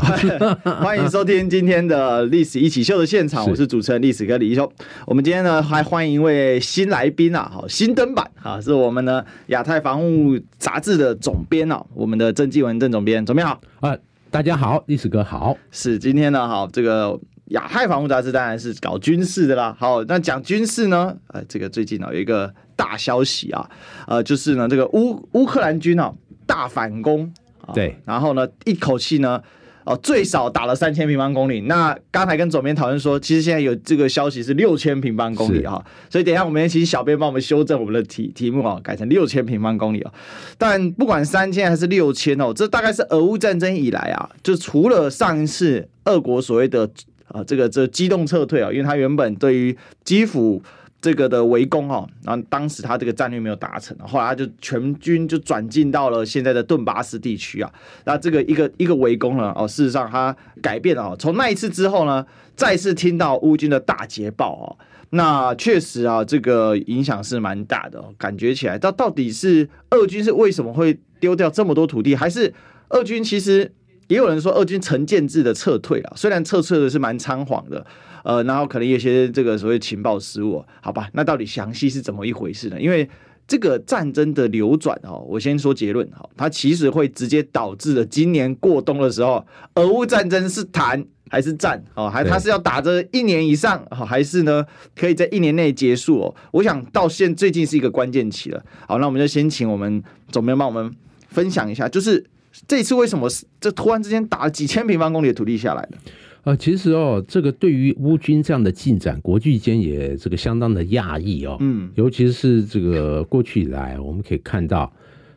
[0.80, 4.70] 欢迎收听今天的《历史一起秀》的现场，我是主持人历史哥李一修。
[5.06, 13.96] 我们今天呢还欢迎一位新来宾啊，好，新登版啊，是我们呢亚太防务杂志的总编啊，我们的郑继文郑总编，总编好啊，
[14.30, 15.56] 大家好，历史哥好。
[15.70, 17.18] 是今天呢，好这个。
[17.50, 19.76] 亚太防务杂志当然是搞军事的啦。
[19.76, 21.16] 好，那讲军事呢？
[21.32, 23.68] 呃，这个最近呢有一个大消息啊，
[24.06, 26.14] 呃，就是呢这个乌乌克兰军啊
[26.46, 27.28] 大反攻，
[27.74, 29.42] 对，然后呢一口气呢
[29.84, 31.62] 哦最少打了三千平方公里。
[31.62, 40.12] 那刚才跟总编讨论说，其实现在有这个消息是六千平方公里啊，所以等一下我们请小编帮我们修正我们的题题目啊，改成六千平方公里啊。
[40.58, 46.88] 但不管三千还是六千哦，这大概是俄乌战争以来啊，就除了上一次俄国所谓的。
[47.32, 50.60] 啊，这个这机动撤退啊，因为他原本对于基辅
[51.00, 57.72] 这个的围攻啊，然后当时他这个战略没有达成，后来他就全军就转进到了现在的顿巴斯地区啊，
[58.04, 64.66] 那这个一个一个围攻呢，哦，事实上他改变了哦，从那一次之后呢，再次听到乌军的大捷报啊，
[65.10, 72.52] 那确实啊，这个影响是蛮大的，感觉起来到到底是俄军是为什么会丢掉这么多土地，还是
[72.90, 73.72] 俄军其实？
[74.10, 77.86] 也有人说，俄军成建制的撤退了，虽然撤退的是蛮仓皇的，
[78.24, 82.80] 呃，然后可能有些这个所谓情报失误，好吧，那到底详细是怎么一回事呢？
[82.80, 83.08] 因为
[83.46, 96.34] 这个战争的流转哦，我先说结论哈，它其实会直接导致了今年过冬的时候，俄乌战争是谈还是战哦，还它是要打这一年以上，还是呢可以在一年内结束哦？
[96.50, 98.60] 我想到现最近是一个关键期了。
[98.88, 100.02] 好，那我们就先请我们
[100.32, 100.92] 总编帮我们
[101.28, 102.26] 分享一下，就是。
[102.66, 103.28] 这次为什么
[103.60, 105.98] 这突然之间打了几千平方公里的土地下来呢？
[106.42, 111.58] 呃，其实哦，这个对于乌军这样的进展，国际间也这个相当的讶异哦。
[111.60, 114.90] 嗯，尤其是这个过去以来，我们可以看到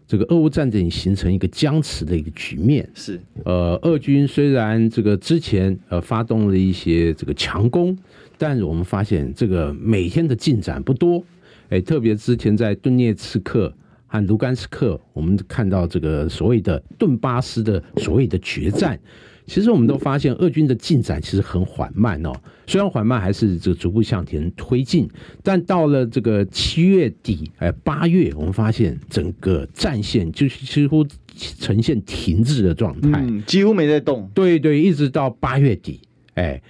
[0.08, 2.90] 这个俄乌战争形成一个僵持的一个局面。
[2.94, 7.98] 是，呃，俄军虽然这个之前呃发动了一些这个强攻，
[8.38, 11.22] 但是我们发现这个每天的进展不多。
[11.68, 13.74] 哎，特别之前在顿涅茨克。
[14.14, 19.00] 和卢甘斯克，我们看到这个所谓的顿巴斯的所谓的决战，
[19.48, 22.32] 其实我们都发现俄军的进展其实很缓慢哦。
[22.68, 25.10] 虽然缓慢，还是这个逐步向前推进。
[25.42, 31.04] 但到了这个七月底，哎，八月，我们发现整个战线就是几乎
[31.34, 34.30] 呈现停滞的状态，嗯，几乎没在动。
[34.36, 36.00] 对对，一直到八月底，
[36.36, 36.62] 哎，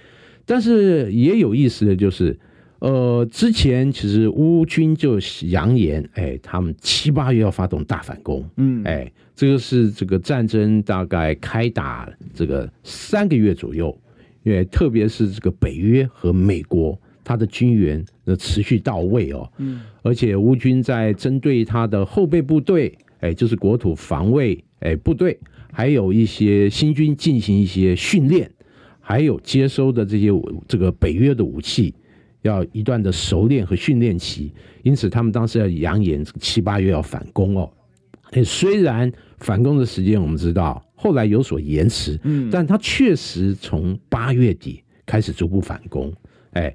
[0.46, 2.38] 但是也有意思的就是。
[2.84, 13.98] 呃，之前其实乌军就扬言，哎，他们七八月要发动大反攻，嗯，哎，这个是这个战争大概开打这个三个月左右，
[14.42, 25.38] 因为特别是这个北约和美国，他的军援的持续到位哦，嗯，而且乌军在针对他的后备部队，哎，就是国土防卫哎部队，
[25.72, 28.50] 还有一些新军进行一些训练，
[29.00, 30.28] 还有接收的这些
[30.68, 31.94] 这个北约的武器。
[32.44, 37.70] 要一段的熟练和训练期，因此他们当时要扬言七八月要反攻哦。
[38.32, 46.12] 哎，虽然反攻的时间我们知道后来有所延迟，嗯，但他确实从八月底开始逐步反攻。
[46.52, 46.74] 哎，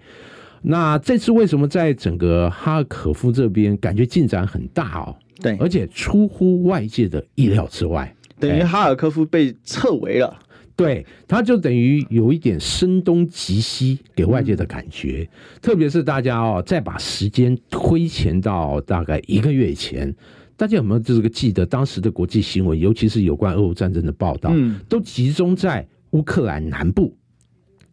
[0.64, 5.16] 那这次为什么在整个哈尔科夫这边感觉进展很大哦？
[5.40, 10.40] 对，而且出乎外界的意料之外，等于哈尔科夫被撤围了。
[10.80, 20.16] 对，它就等于有一点声东击西给外界的感觉，嗯、特别是大家哦，再把时间推前到大概一个月前，
[20.56, 27.14] 大家有没有这个记得当时的国际新闻，尤其是有关俄乌战争的报道，嗯，都集中在乌克兰南部，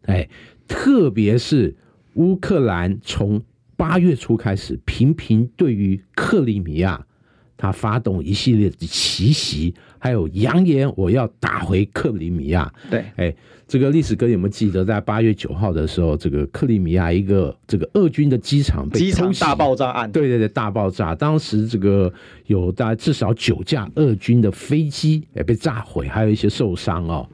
[0.02, 0.28] 哎，
[0.68, 1.74] 特别是
[2.14, 3.42] 乌克兰从
[3.76, 7.04] 八月初开始频频对于克里米亚。
[7.58, 9.74] 他发动一系列的奇袭，
[10.06, 12.72] 还有扬言我要打回克里米亚。
[12.88, 13.34] 对，哎，
[13.66, 20.12] 这个历史哥有没有记得，在八月九号的时候，这个克里米亚一个这个俄军的机场被机场大爆炸案？
[20.12, 21.12] 对对对，大爆炸。
[21.12, 22.12] 当时这个
[22.46, 27.28] 有大概至少九架俄军的飞机也被炸毁，还有一些受伤哦。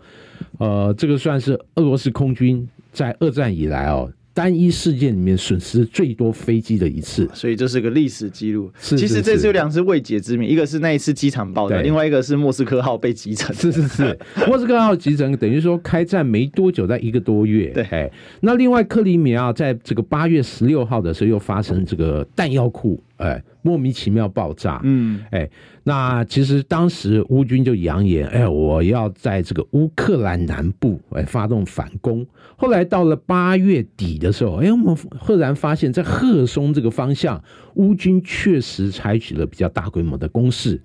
[0.57, 4.11] 呃，这个算是俄罗斯空军在二战以来哦。
[4.35, 8.71] 单一事件里面损失最多飞机的一次，所以这是个历史记录。
[8.79, 13.55] 其实这次有两次未解之谜，一个是那一次机场爆炸，另外一个是莫斯科号被击沉。
[13.55, 14.19] 是是是，
[14.49, 17.67] 莫斯科号击沉等于说开战没多久，在一个多月。
[17.69, 25.49] 对，哎，那另外克里米亚在这个八月十六号的时候又发生这个弹药库哎，莫名其妙爆炸，嗯，哎，
[25.85, 32.27] 那其实当时乌军就扬言，哎，我要在这个乌克兰南部哎发动反攻。
[32.57, 37.43] 后来到了八月底的时候，哎，我们赫然发现，在赫松这个方向，
[37.75, 40.81] 乌军确实采取了比较大规模的攻势。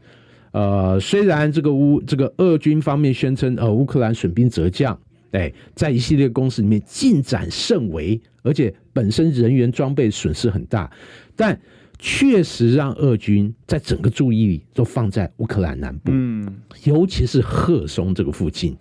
[0.52, 4.98] 呃，虽然这个乌这个俄军方面宣称，呃，乌克兰损兵折将，
[5.32, 10.90] 哎，在一系列攻势里面进展甚微，而且本身人员装备损失很大，
[11.36, 11.60] 但
[12.00, 16.48] 确实让俄军在整个注意力都放在乌克兰南部，嗯，
[16.84, 18.78] 尤其是赫松这个附近。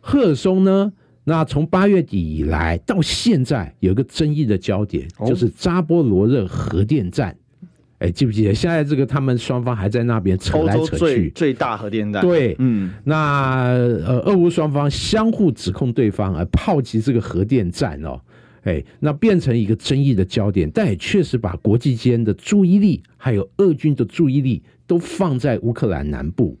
[0.00, 0.92] 赫尔松呢，
[1.24, 7.36] 那从八月底以来到现在，有一个争议的焦点，就是扎波罗热核电站。
[7.98, 8.54] 哎，记不记得？
[8.54, 10.96] 现在这个他们双方还在那边扯来扯去。
[10.96, 12.22] 最最大核电站。
[12.22, 18.18] 对，嗯，那呃，俄乌双方相互指控对方而炮击这个核电站哦，
[18.62, 26.56] 哎，那变成一个争议的焦点，但也确实把国际间的注意力还有俄军的注意力都放在乌克兰南部。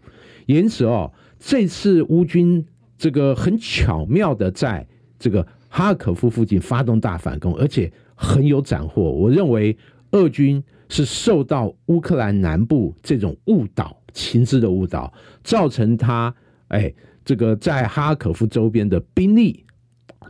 [0.46, 2.64] 因此哦，这次乌军
[2.98, 4.86] 这个很巧妙的在
[5.18, 9.02] 这个哈尔科夫附近发动大反攻，而且很有斩获。
[9.02, 9.76] 我认为
[10.10, 10.62] 俄军。
[10.92, 15.12] 是受到乌克兰南部这种误导、情资的误导，
[15.44, 16.34] 造成他
[16.66, 16.92] 哎，
[17.24, 19.64] 这个在哈尔科夫周边的兵力、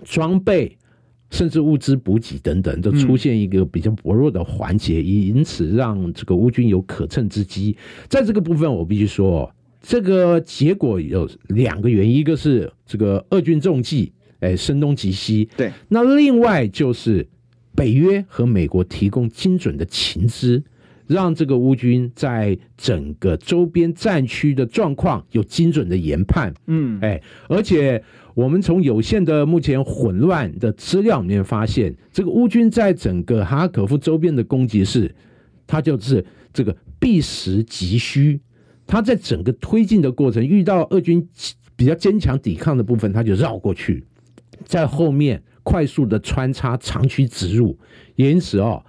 [0.05, 0.77] 装备，
[1.31, 7.77] 甚至物资补给等等，都出现一个比较薄弱的环节，因此让这个乌军有可乘之机。
[8.09, 9.51] 在这个部分，我必须说，
[9.81, 17.27] 这个结果有两个原因：一个是这个俄军中计，哎，声东击西；对，那另外就是。
[17.73, 20.63] 北约和美国提供精准的情资，
[21.07, 26.53] 让这个乌军在整个周边战区的状况有精准的研判。
[26.67, 28.03] 嗯，哎，而且
[28.41, 35.15] 我们从有限的目前混乱的资料里面发现，这个乌军在整个哈尔科夫周边的攻击是，
[35.67, 38.41] 它就是这个避实击虚。
[38.87, 41.29] 它在整个推进的过程，遇到俄军
[41.77, 44.07] 比较坚强抵抗的部分，它就绕过去，
[44.65, 45.43] 在后面。
[45.63, 47.79] 快速的穿插长驱直入，
[48.17, 48.83] 因此哦，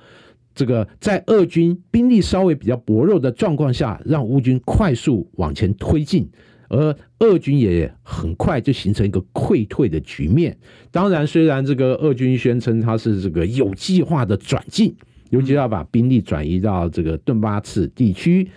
[0.56, 6.28] 这个在俄军兵力稍微比较薄弱的状况下，让乌军快速往前推进，
[6.72, 10.58] 而俄军也很快就形成一个溃退的局面。
[10.90, 14.96] 当然，虽然这个俄军宣称他是这个有计划的转进，
[15.30, 18.48] 尤其要把兵力转移到这个顿巴斯地区。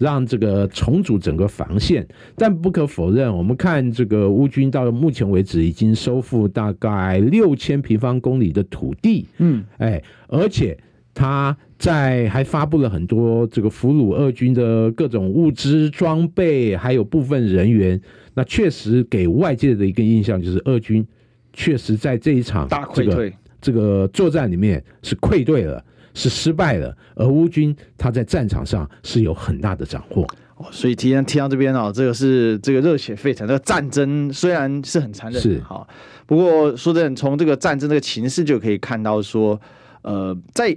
[0.00, 2.06] 让这个重组整个防线，
[2.36, 10.78] 但不可否认，我们看这个乌军到目前为止已经收复大概六千平方公里的土地，嗯，哎，而且
[11.12, 18.00] 他在还发布了很多这个俘虏俄军的各种物资装备，还有部分人员，
[18.34, 21.06] 那确实给外界的一个印象就是俄军
[21.52, 25.84] 确实在这一场大溃退这个作战里面是溃退了。
[26.14, 30.26] 是失败了，而乌军他在战场上是有很大的斩获
[30.56, 35.86] 哦，所以提前听到这边哦，这个是这个热血沸腾，这个战争虽然是很残忍，是好，
[36.26, 39.60] 不过说真的，从这个战争这个情势就可以看到说，
[40.02, 40.76] 呃，在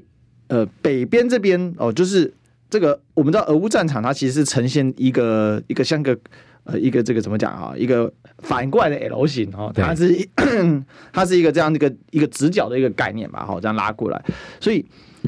[0.52, 2.32] 呃北边这边哦，就是
[2.70, 6.18] 这个我们知道俄乌战场它其实是呈现一个一个像个
[6.66, 10.28] 呃一个这个怎么讲啊，一个反过来的 L 型哦，它是
[11.14, 14.24] 它是一个这样一个一个直角的一个概念吧，哈，这样拉过来，
[14.60, 14.86] 所以。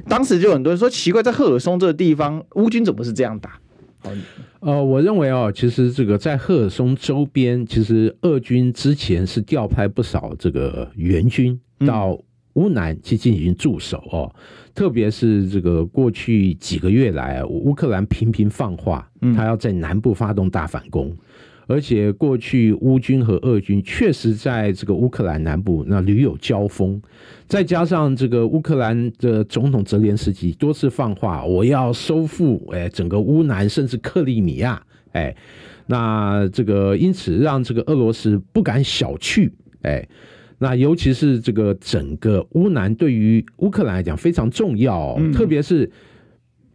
[0.09, 3.59] 当时就很多人说奇怪，在赫尔松这个地方，乌军怎么是这样打？
[4.59, 12.19] 呃，我认为哦，其实这个在赫尔松周边，其实俄军之前是调派不少这个援军到
[12.53, 14.33] 乌南去进行驻守哦，
[14.75, 21.15] 特别是这个过去几个月来，乌克兰频频放话，他要在南部发动大反攻。
[21.65, 27.01] 而且过去乌军和俄军确实在这个乌克兰南部那屡有交锋，
[27.47, 35.33] 再加上这个乌克兰的总统泽连斯基多次放话，我要收复哎整个乌南甚至克里米亚哎，
[35.85, 39.49] 那这个因此让这个俄罗斯不敢小觑
[39.83, 40.05] 哎，
[40.57, 45.89] 那尤其是这个整个乌南对于乌克兰来讲非常重要，特别是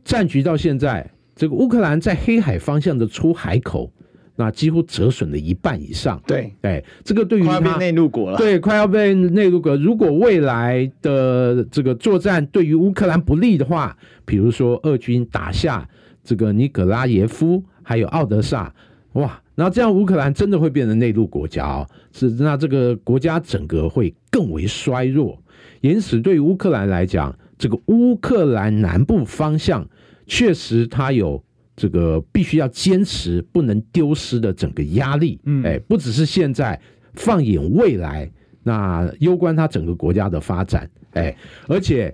[0.04, 3.92] 战局到现在，这个乌克兰在黑海方向的出海口。
[4.40, 6.22] 那几乎折损了一半以上。
[6.24, 8.38] 对，哎，这个对于快要被内陆国了。
[8.38, 9.76] 对，快要被内陆国。
[9.76, 15.88] 如果未来的这个作战对于乌克兰不利的话，比如说俄军打下
[16.22, 18.72] 这个尼格拉耶夫，还有奥德萨，
[19.14, 21.90] 哇，那这样乌克兰真的会变成内陆国家哦。
[22.12, 25.36] 是，那这个国家整个会更为衰弱。
[25.80, 29.84] 因此，对于乌克兰来讲，这个乌克兰南部方向
[30.26, 31.42] 确实它有。
[31.80, 36.76] 这个必须要坚持，不能丢失的整个压力，嗯，哎，不只是现在，
[37.14, 38.28] 放眼未来，
[38.64, 41.36] 那攸关它整个国家的发展，哎，
[41.68, 42.12] 而且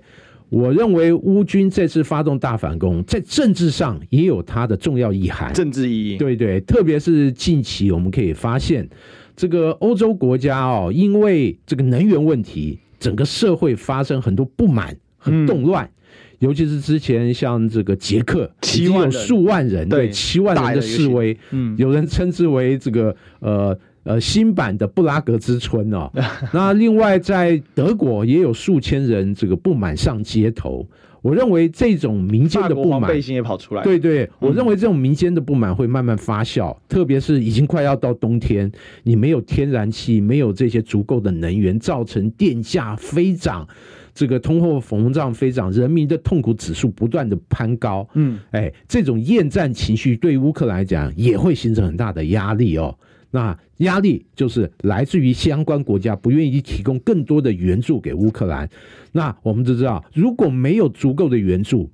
[0.49, 6.17] 我认为乌军这次发动大反攻，在政治上也有它的重要意涵，政治意义。
[6.17, 8.87] 对对，特别是近期我们可以发现，
[9.35, 15.91] 这个欧洲国家哦，因为这个能源问题，整个社会发生很多不满和动乱，嗯、
[16.39, 23.77] 尤其是之前像这个捷克，七万有数万人对七万人的示威，嗯，有人称之为这个呃。
[24.05, 26.09] 呃，新版的布拉格之春哦，
[26.53, 30.87] 那另外在德国也有数千人这个不满上街头。
[31.23, 33.81] 我认为这种民间的不满，背心也跑出来。
[33.81, 38.71] 对对，我认为这种民间的不满会慢慢发酵，嗯、特别是已经快要到冬天，
[39.01, 43.67] 你没有天然气，没有这些足够的能源，造成电价飞涨，
[44.13, 48.07] 这个通货膨胀飞涨，人民的痛苦指数不断的攀高。
[48.13, 52.95] 嗯，哎，这种厌战情绪对乌克兰来讲也会形成很大的压力哦。
[53.31, 58.69] 那压力就是来自于相关国家不愿意提供更多的援助给乌克兰。
[59.11, 61.91] 那我们都知道，如果没有足够的援助，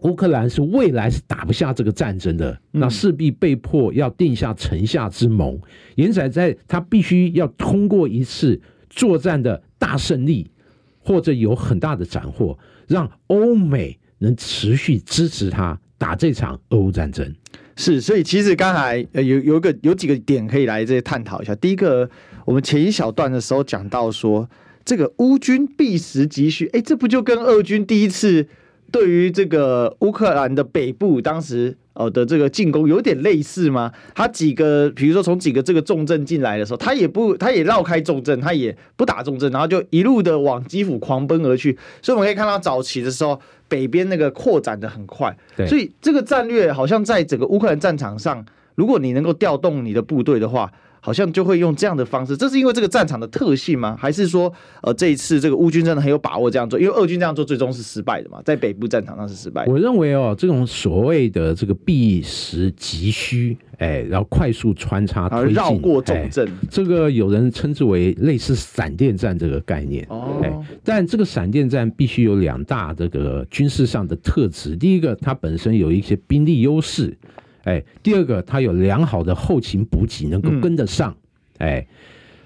[0.00, 2.58] 乌克兰是未来是打不下这个战争的。
[2.72, 5.58] 那势必被迫要定下城下之盟，
[5.94, 10.50] 延展在他必须要通过一次作战的大胜利，
[10.98, 17.34] 或者有很大的斩获，让欧美能持续支持他打这场俄乌战争。
[17.76, 21.54] 是，所以其实刚才呃有有一个有几个点可以来这里探讨一下。
[21.56, 22.08] 第一个，
[22.44, 24.48] 我们前一小段的时候讲到说，
[24.84, 28.46] 这个乌军避实击虚，哎，这不就跟俄军第一次
[28.94, 33.90] 对于这个乌克兰的北部当时呃的这个进攻有点类似吗？
[34.14, 41.76] 他几个，比如说从几个这个重镇进来的时候，他也不，他也绕开重镇，他也不打重镇，然后就一路的往基辅狂奔而去。
[42.00, 43.40] 所以我们可以看到早期的时候。
[43.66, 45.34] 北边那个扩展的很快，
[45.66, 48.44] 所以这个战略好像在整个乌克兰战场上，
[48.76, 50.70] 如果你能够调动你的部队的话。
[51.04, 53.94] 好像就会用这样的方式，这是因为这个战场的特性吗？
[53.94, 56.80] 还是说，呃，这一次这个乌军真的很有把握这样做？
[56.80, 59.70] 因为俄军这样做最终是失败的嘛，在北部战场上是失败的。
[59.70, 70.06] 我认为哦，这种所谓的这个避实击虚，哎，然后快速穿插推进，绕过重镇，这个有人称之为类似闪电战这个概念。
[70.08, 70.50] 哦，哎，
[70.82, 77.14] 但这个闪电战必须有两大这个军事上的特质，第一个，它本身有一些兵力优势。
[77.64, 81.14] 哎，第二个，它有良好的后勤补给，能够跟得上。
[81.58, 81.86] 嗯、哎，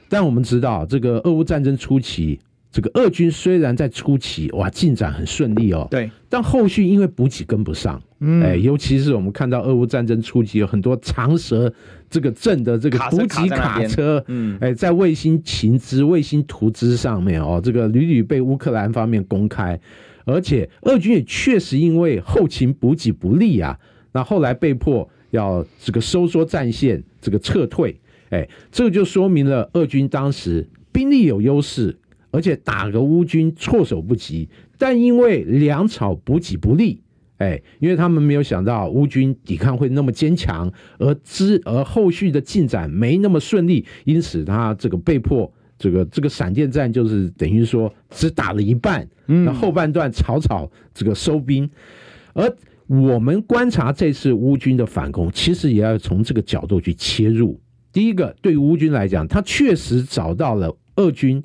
[0.08, 2.38] 但我们知道，这个俄乌战争初期，
[2.70, 11.72] 这个俄军虽然在初期哇进展很顺利哦，对，但后续因为补给跟不上，嗯，哎，尤其是我们看到俄乌战争初期有很多长蛇
[12.08, 19.80] 这个镇的这个补给卡车，嗯，哎，在卫星情资、卫星图资上面哦，这个屡屡被乌克兰方面公开，
[20.26, 23.76] 而且俄军也确实因为后勤补给不利啊。
[24.18, 27.96] 那后来被迫要这个收缩战线，这个撤退，
[28.30, 31.96] 哎，这个就说明了俄军当时兵力有优势，
[32.32, 34.48] 而且打个乌军措手不及。
[34.76, 37.00] 但因为粮草补给不利，
[37.36, 45.48] 哎，因为他们没有想到乌军抵抗会那么坚强，而之而后续的进展没那么顺利，因此他这个被迫
[45.78, 51.70] 这个这个闪电战就是等于说只打了一半，那后半段草草这个收兵，
[52.32, 52.52] 而。
[52.88, 57.60] 我们观察这次乌军的反攻，其实也要从这个角度去切入。
[57.92, 61.42] 第一个，对于乌军来讲，他确实找到了俄军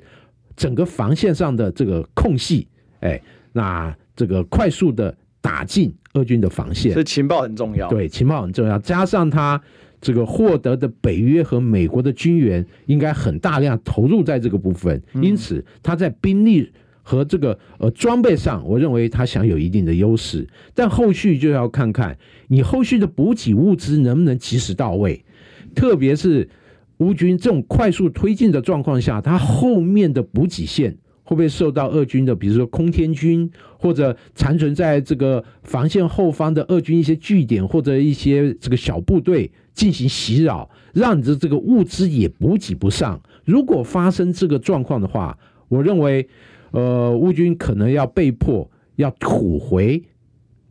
[0.56, 2.66] 整个防线上的这个空隙，
[3.00, 3.20] 哎，
[3.52, 7.88] 那这个快速的打进俄军的防线，所以情报很重要。
[7.90, 9.60] 对，情报很重要，加上他
[10.00, 16.72] 这个获得的北约和美国的军援，应该很大量投入在这个部分，因此他在兵力。
[17.06, 22.16] 和这个呃装备上，我认为他享有一定的优势，但后续就要看看
[22.48, 25.22] 你后续的补给物资能不能及时到位，
[25.74, 26.48] 特别是
[26.96, 43.20] 乌军这种快速推进的状况下，它后面的补给线会不会受到俄军的，比如说空天军或者残存在这个防线后方的俄军一些据点或者一些这个小部队进行袭扰，让你的这个物资也补给不上。
[43.44, 45.36] 如果发生这个状况的话，
[45.68, 46.26] 我认为。
[46.74, 50.02] 呃，乌军可能要被迫要吐回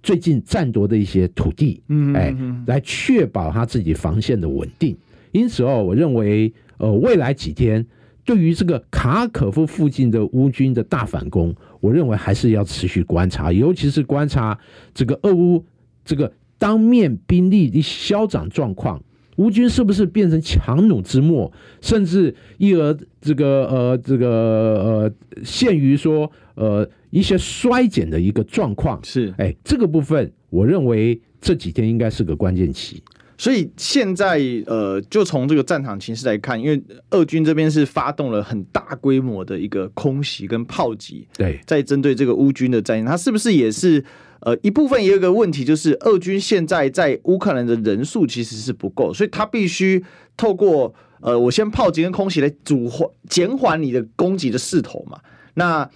[0.02, 2.36] 最近占夺的一些土地，嗯，哎，
[2.68, 4.98] 来确保他自己防线的稳定。
[5.32, 7.86] 因此哦，我认为，呃，未来几天
[8.26, 14.60] 对于这个卡可夫附近的乌军的大反攻，我认为还是要持续观察，尤其是观察
[14.94, 15.64] 这个俄乌
[16.04, 19.02] 这个当面兵力的消长状况。
[19.38, 25.12] 乌军是不是变成强弩之末，甚至一而这个呃这个呃
[25.44, 29.00] 限于说呃一些衰减的一个状况？
[29.04, 33.02] 是，哎，这个部分我认为这几天应该是个关键期。
[33.36, 44.02] 所以现在呃，就从这个战场形势来看，因为俄军这边是发动了很大规模的一个空袭跟炮击，对，在针对这个乌军的战役，它是不是也是
[44.46, 50.04] 呃一部分也有个问题，就是俄军现在在乌克兰的人数其实是不够，所以他必须
[50.38, 55.20] 透过呃，我先炮击跟空袭来阻缓减缓你的攻击的势头嘛，
[55.56, 55.90] 那。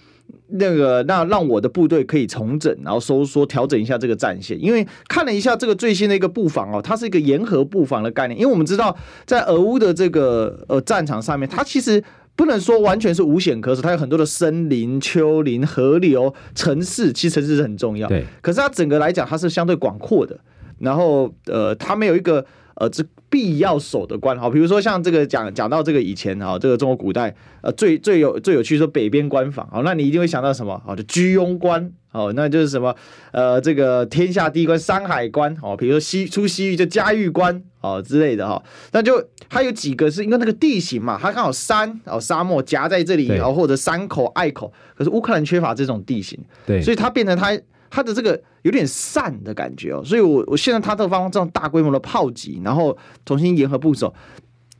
[0.50, 4.62] 那个，那让我的部队可以重整，然后收缩调整一下这个战线。
[4.62, 8.38] 因为看了一下这个最新的一个布防哦，它是一个沿河布防的概念。
[8.38, 8.94] 因为我们知道，
[9.26, 12.02] 在俄乌的这个呃战场上面，它其实
[12.38, 18.08] 不能说完全是无险可守，它有很多的森林、丘陵、河流、城市，其实城市是很重要。
[18.08, 18.24] 对。
[18.40, 20.38] 可是它整个来讲，它是相对广阔的。
[20.78, 22.46] 然后呃，它没有一个。
[22.80, 30.80] 呃，这必要守的关好，比如说像这个讲讲到这个以前哈，这个中国古代呃最最有最有趣说北边关防，好，那你一定会想到什么？
[30.86, 32.94] 好，就居庸关，哦，那就是什么？
[33.32, 47.58] 呃，这个天下第一关山海关，哦，比如说西出西域就嘉峪关，哦之类的哈，那就它有几个是因为那个地形嘛，它刚好山哦沙漠夹在这里，然后或者山口隘口，可是乌克兰缺乏这种地形，对，所以它变成它。
[47.90, 52.94] 它的这个有点散的感觉哦，所以我我现在它这个方这种大规模的炮击，然后
[53.24, 54.12] 重新沿河部署。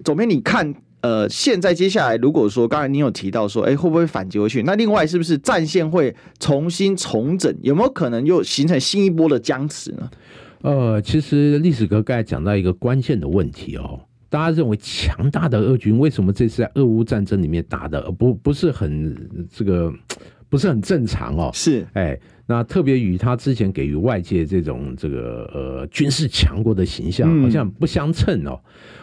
[0.05, 4.63] 总编，你看，呃，现在接下来如果说刚才你有提到说，哎，会不会反击回去？
[4.65, 7.57] 那另外是不是战线会重新重整？
[7.63, 10.11] 有没有可能又形成新一波的僵持呢？
[10.63, 19.93] 呃，其实历史哥刚才讲到一个关键的问题哦，大家认为强大的俄军为什么这次在俄乌战争里面打的不不是很这个
[20.49, 21.51] 不是很正常哦？
[21.53, 22.19] 是，哎。
[22.51, 28.59] 那特别与他之前给予外界这种这个呃军事强国的形象好像不相称哦。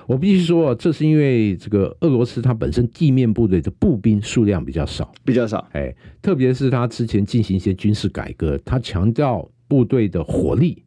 [0.07, 5.63] 我必须说，这是因为这个俄罗斯它本身地面部队的步兵数量比较少，比较少。
[5.73, 10.81] 哎，特别是他之前进行一些军事改革，他强调部队的火力、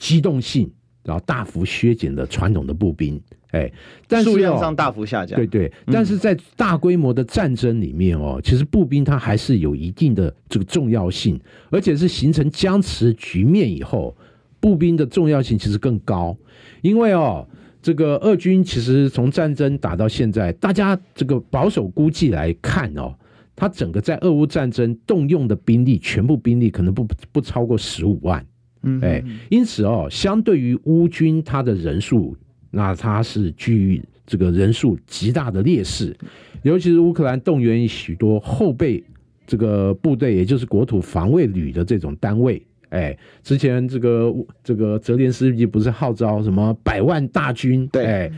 [0.00, 0.68] 机动性，
[1.04, 3.20] 然后大幅削减了传统的步兵。
[3.52, 3.70] 哎，
[4.06, 11.38] 但是、哦、数量上大幅下降，对对，但是在大规模的战争里面哦，嗯、其实步兵它还是有一定的这个重要性，
[11.68, 14.16] 而且是形成僵持局面以后，
[14.60, 16.36] 步兵的重要性其实更高，
[16.80, 17.44] 因为哦，
[17.82, 23.12] 这个俄军其实从战争打到现在，大家这个保守估计来看哦，
[23.56, 28.46] 他整个在俄乌战争动用的兵力，全部兵力可能不不超过十五万，
[28.82, 32.36] 嗯，哎，因此哦，相对于乌军他的人数。
[32.72, 36.16] 那他是居于这个人数极大的劣势，
[36.62, 39.02] 尤其是乌克兰动员许多后备
[39.44, 42.64] 这个部队，也就是国土防卫旅的这种单位。
[42.90, 47.84] 哎，之前这个这个泽连斯基不是号召什么百万大军？
[47.88, 48.32] 对，哎，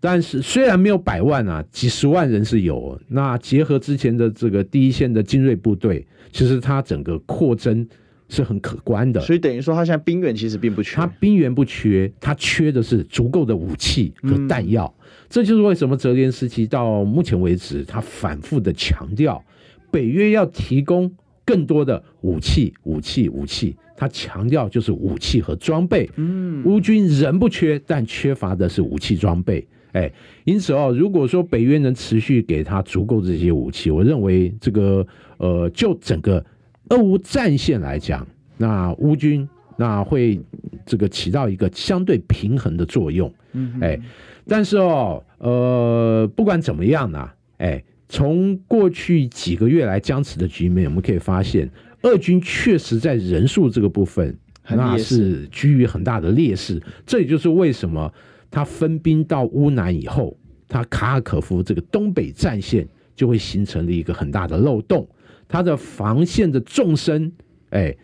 [0.00, 2.98] 但是虽然没有百万啊，几十万人是有。
[3.08, 7.86] 那结合之前的这个第一线的精锐部队，其实它整个扩增。
[8.28, 14.92] 是很可观的，所以等于说，他现在兵源其实并不缺，他兵源不缺，他缺的是足够的武器和弹药。
[14.98, 19.44] 嗯、这就是为什么泽连斯基到目前为止，他反复的强调，
[19.90, 21.12] 北约要提供
[21.44, 23.76] 更多的武器、武器、武器。
[23.96, 26.10] 他强调就是武器和装备。
[26.16, 29.64] 嗯，乌军人不缺，但缺乏的是武器装备。
[29.92, 30.10] 哎，
[30.42, 35.06] 因此哦，如果说北约能持续给他足够这些武器，我认为这个
[35.36, 36.44] 呃，就整个。
[36.94, 38.24] 俄乌战线来讲，
[38.56, 40.40] 那乌军那会
[40.86, 44.00] 这个起到一个相对平衡的作用，嗯，哎，
[44.46, 47.28] 但是哦，呃，不管怎么样呢，
[47.58, 51.68] 哎，从过去几个月来僵持的局面，我们可以发现，
[52.02, 54.36] 俄军确实在人数这个部分，
[54.68, 56.80] 那是居于很大的劣势。
[57.04, 58.12] 这也就是为什么
[58.52, 60.36] 他分兵到乌南以后，
[60.68, 65.04] 他卡尔可夫这个东北战线就会形成了一个很大的漏洞。
[65.54, 67.30] 他的防线的纵深，
[67.70, 67.96] 哎，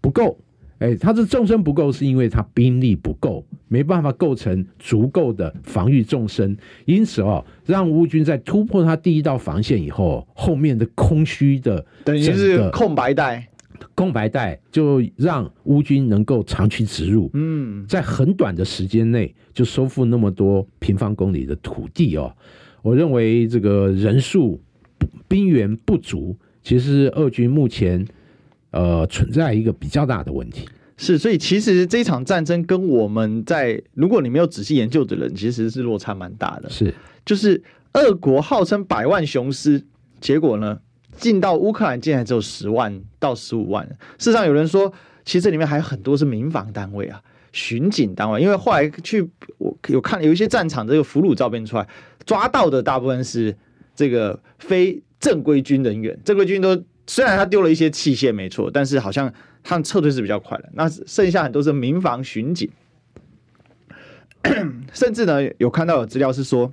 [0.00, 0.36] 不够，
[0.80, 13.46] 哎，他的纵深不够，是因为他兵力不够，没办法构成足够的防御纵深，因此哦，让乌军在突破他第一道防线以后，后面的空虚的等于是空白带，
[13.94, 22.34] 空白带就让乌军能够长驱直入，嗯，在很短的时间内就收复那么多平方公里的土地哦，
[22.82, 24.60] 我认为这个人数
[25.28, 26.36] 兵源不足。
[26.66, 28.04] 其实俄军目前，
[28.72, 36.68] 呃，存在一个比较大的问题，是，所以其实这场战争跟我们在，如果你没有仔细研究的人，其实是落差蛮大的。
[36.68, 36.92] 是，
[37.24, 39.80] 就是俄国号称百万雄师，
[40.20, 40.80] 结果呢，
[41.16, 43.86] 进到乌克兰竟然只有十万到十五万。
[44.18, 44.92] 事实上，有人说，
[45.24, 51.86] 其实这里面还有很多是民防单位啊，巡警单位，因为后来去我有看有一些战场这个俘虏照片出来，
[52.24, 53.56] 抓到的大部分是
[53.94, 55.00] 这个非。
[55.20, 60.68] 正规军人员，正规军都虽然他丢了一些器械没错，但是好像他们撤退是比较快的。
[60.74, 62.68] 那剩下很多是民防巡警。
[64.92, 66.72] 甚至呢有看到有资料是说，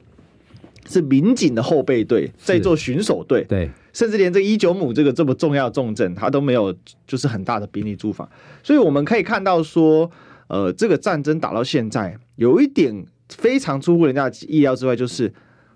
[0.87, 6.75] 是民警的后备队在做巡守队，对，甚至连这伊久姆这个这么重要的重镇，他都没有
[7.07, 8.29] 就是很大的兵力驻防，
[8.61, 10.11] 所以我们可以看到说，
[10.49, 15.33] 呃，这个战争打到现在，有一点非常出乎人家意料之外，就是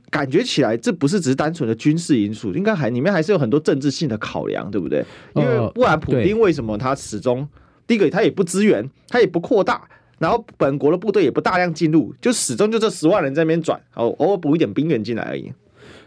[0.10, 5.04] 感觉起来这不是只是单纯的军事因素，应该还里面还是有很多政治性的考量，对不对？
[5.36, 7.48] 因为不然普丁为什么他始终
[7.86, 9.88] 第一个他也不支援，他也不扩大。
[10.20, 15.54] 然后本国的部队也不大量进入，就始终就这十万人在那边转，哦偶尔补一点兵员进来而已。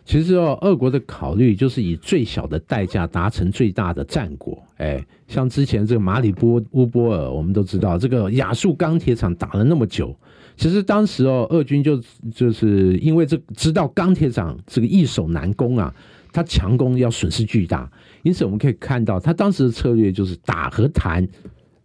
[0.04, 4.60] 其实哦，俄国的考虑就是以最小的代价达成最大的战果。
[4.78, 10.12] 哎，像之前这个马里波乌波尔，我们都知道这个亚速钢铁厂打了那么久，
[10.61, 11.99] 其实当时哦，俄军就
[12.35, 15.94] 就是因为这知道钢铁厂这个易守难攻啊，
[16.35, 17.90] 他强攻要损失巨大，
[18.25, 21.27] 因此我们可以看到他当时的策略就是打和谈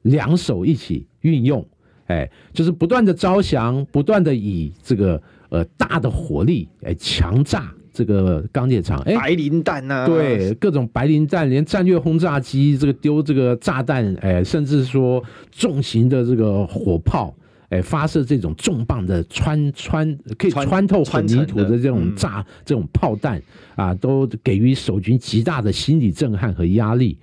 [0.02, 1.66] 两手一起运用。
[2.08, 17.34] 哎，就是不断的招降，不断的以这个呃大的火力哎强炸这个钢铁厂，哎，白磷弹呐、对，各种白磷弹，连战略轰炸机这个丢这个炸弹，哎，甚至说重型的这个火炮，
[17.70, 23.42] 哎，发射这种重磅的穿穿可以穿透混凝土的这种炸、嗯、这种炮弹
[23.76, 27.18] 啊，都给予守军极大的心理震撼和压力。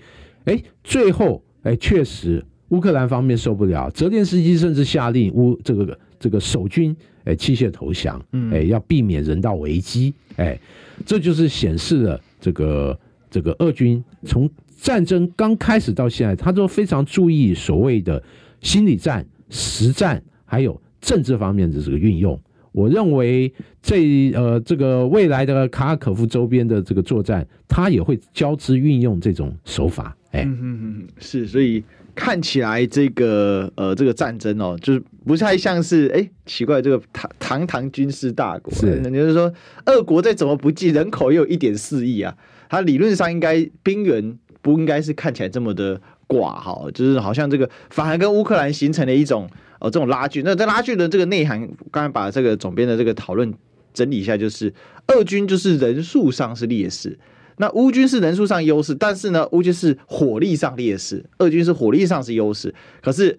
[0.44, 2.44] 哎，最后哎，确实。
[2.68, 8.18] 乌克兰方面受不了，泽连斯基甚至下令乌这个这个守军哎弃械投降，
[8.50, 10.59] 哎要避免人道危机，哎
[11.05, 12.98] 这就是显示了这个
[13.31, 14.48] 这个俄军从
[14.81, 18.22] 战争刚开始到现在，他都非常注意所谓的
[18.62, 20.22] 心理战、实战
[20.53, 22.38] 还有政治方面的这个运用。
[22.73, 31.83] 我认为这呃这个未来的卡尔可夫周边的这个作战，他也会交织运用这种手法，哎嗯嗯嗯，是所以。
[32.15, 39.51] 看起来这个呃这个战争哦，就是不太像是哎奇怪，这个堂堂堂军事大国，就是说，
[39.87, 42.37] 俄国再怎么不济，人口也有一点四亿啊，
[42.69, 49.49] 它理论上应该兵员不应该是看起来这么的寡哈，就是好像这个反而跟乌克兰形成了一种
[49.83, 50.42] 呃这种拉锯。
[50.45, 53.53] 那在拉锯的这个内涵，刚才把这个总编的这个讨论
[53.92, 54.73] 整理一下，就是
[55.09, 57.18] 俄军就是人数上是劣势。
[57.59, 63.38] 那乌军是人数上优势，但是呢，乌军是火力上劣势，俄军是火力上是优势，可是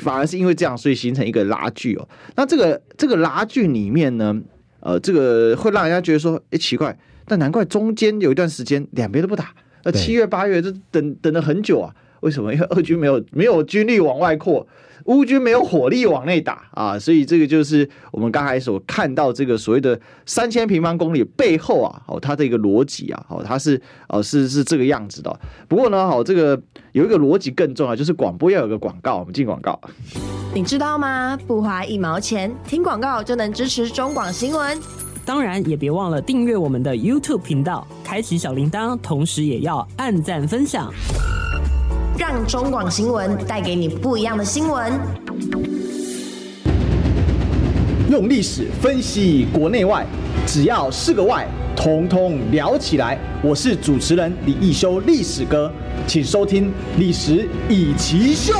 [0.00, 2.08] 反而是因为这样，所以形成一个拉锯哦。
[2.36, 4.38] 那这个这个拉锯里面呢，
[4.80, 12.52] 呃，这个会让人家觉得说，哎，奇怪，但难怪中间有一段时间两边都不打，呃，七月八月这等等了很久啊，为什么？
[12.52, 14.66] 因为俄军没有没有军力往外扩。
[15.08, 25.40] 乌军没有火力往内打啊，所以这个就是我们刚才所看到这个所谓的三千平方公里背后啊，哦，它的一个逻辑啊，哦，它是哦是是这个样子的。
[25.66, 26.60] 不过呢，哦，这个
[26.92, 29.16] 有一个逻辑更重要，就是广播要有个广告。
[29.18, 29.80] 我们进广告。
[30.54, 31.38] 你知道吗？
[31.46, 34.78] 不花一毛钱，听广告就能支持中广新闻。
[35.24, 40.92] 当然，也别忘了订阅我们的 YouTube 频道，开启小铃铛，同时也要按赞分享。
[42.18, 44.92] 让中广新闻带给你不一样的新闻。
[48.10, 50.04] 用历史分析国内外，
[50.44, 53.16] 只要是个“外”，统统聊起来。
[53.40, 55.70] 我是主持人李易修，历史哥，
[56.08, 56.66] 请收听
[56.98, 58.52] 《历史以奇秀》。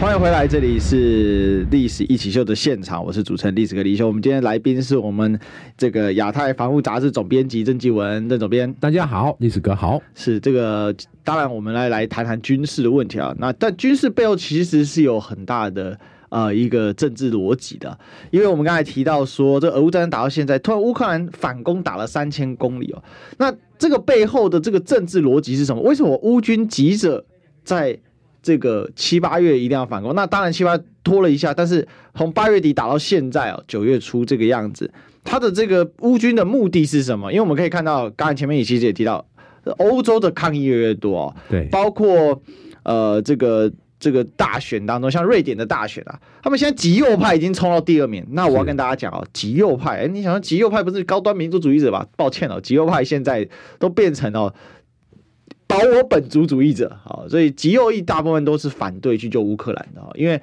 [0.00, 4.06] 欢迎回来，这里是历史一起秀的现场，我是主持人历史哥李修。
[4.06, 5.38] 我们今天来宾是我们
[5.76, 10.00] 这个亚太防务杂志总编辑郑继文郑总编，大家好，历史哥好。
[10.14, 13.36] 是这个，当然我们来来谈谈军事的问题啊。
[13.38, 15.98] 那但军事背后其实是有很大的
[16.30, 17.98] 呃一个政治逻辑的，
[18.30, 23.02] 因为我们刚才提到说，这俄乌战争打到现在，突然乌克兰反攻打了三千公里哦，
[23.36, 25.82] 那这个背后的这个政治逻辑是什么？
[25.82, 27.22] 为什么乌军急着
[27.62, 28.00] 在？
[28.42, 34.90] 这个七八月一定要反攻，那当然七八拖了一下，但是从八月底打到现在哦，九月初这个样子，
[35.22, 37.30] 他的这个乌军的目的是什么？
[37.30, 39.24] 因为我们可以看到，刚才前面也其实也提到，
[39.78, 42.40] 欧洲的抗议越来越多哦，对，包括
[42.82, 48.26] 呃这个这个大选当中，像瑞典的大选啊，他们现在极右派已经冲到第二名。
[48.30, 52.06] 那我要跟大家讲哦，极右派，哎，你想说极右派不是高端民族主义者吧？
[52.16, 53.46] 抱歉哦，极右派现在
[53.78, 54.54] 都变成哦。
[55.70, 60.42] 保我本族主义者，好，所以极右翼大部分都是反对去救乌克兰的，因为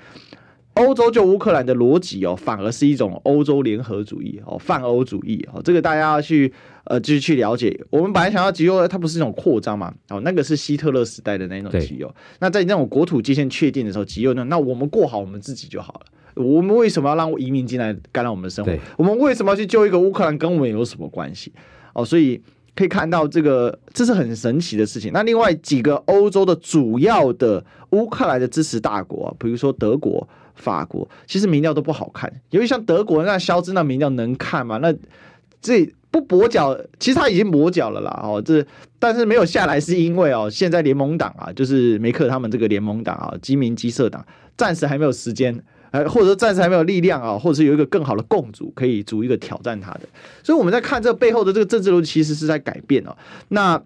[0.76, 6.54] 欧洲救乌克兰的逻辑哦，反而是一种欧洲联合主义哦，泛欧主义哦，这个大家要去
[6.86, 7.78] 呃，继续去了解。
[7.90, 9.94] 我们本来想要极右，它不是一种扩张嘛？
[10.10, 12.10] 哦，那个是希特勒时代的那种极右。
[12.40, 14.46] 那在那种国土界限确定的时候，极右呢？
[14.46, 16.02] 那我们过好我们自己就好了。
[16.42, 18.72] 我们为什么要让移民进来干扰我们的生活？
[18.98, 20.38] 我们为什么要去救一个乌克兰？
[20.38, 21.52] 跟我们有什么关系？
[21.94, 22.42] 哦，所以。
[22.78, 25.12] 可以看到，这个这是很神奇的事情。
[25.12, 32.32] 那另外几个欧洲的主要的乌克兰的支持大国，比如说德国、法国，其实民调都不好看。
[32.52, 34.78] 尤其像德国那肖兹那民调能看吗？
[34.78, 34.94] 那
[35.60, 38.22] 这不跛脚，其实他已经跛脚了啦。
[38.24, 38.64] 哦，这
[39.00, 44.24] 但是没有下来，是因为哦，现在联盟党啊，就是梅克他们这个联盟党啊，基民基社党，
[44.56, 45.60] 暂时还没有时间，
[45.92, 50.02] 呃，或者说暂时还没有力量啊，或者是有一个更好的共主可以组一个挑战他的。
[50.44, 53.16] 所以我们在看这背后的这个政治逻辑，其实是在改变哦。
[53.50, 53.82] 那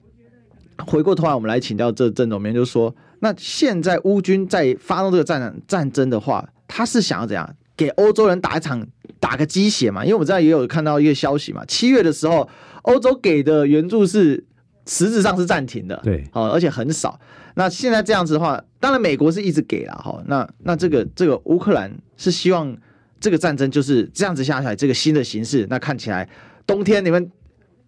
[0.85, 8.85] 回过头来，我们来请教这郑总编，就是说，那现在乌军在发动这个战战争的话，他是想要怎样给欧洲人打一场
[9.19, 10.03] 打个鸡血嘛？
[10.03, 12.49] 因为我们知道也有看到一个消息嘛，七月的时候，
[12.81, 14.43] 欧洲给的援助是
[14.87, 17.19] 实质上是暂停的，对，哦，而且很少。
[17.55, 22.75] 那现在这样子的话，当然美国是一直给了哈，那那这个这个乌克兰是希望
[23.19, 26.27] 这个战争就是这样子下下来，这个新的形势，那看起来
[26.65, 27.31] 冬天你们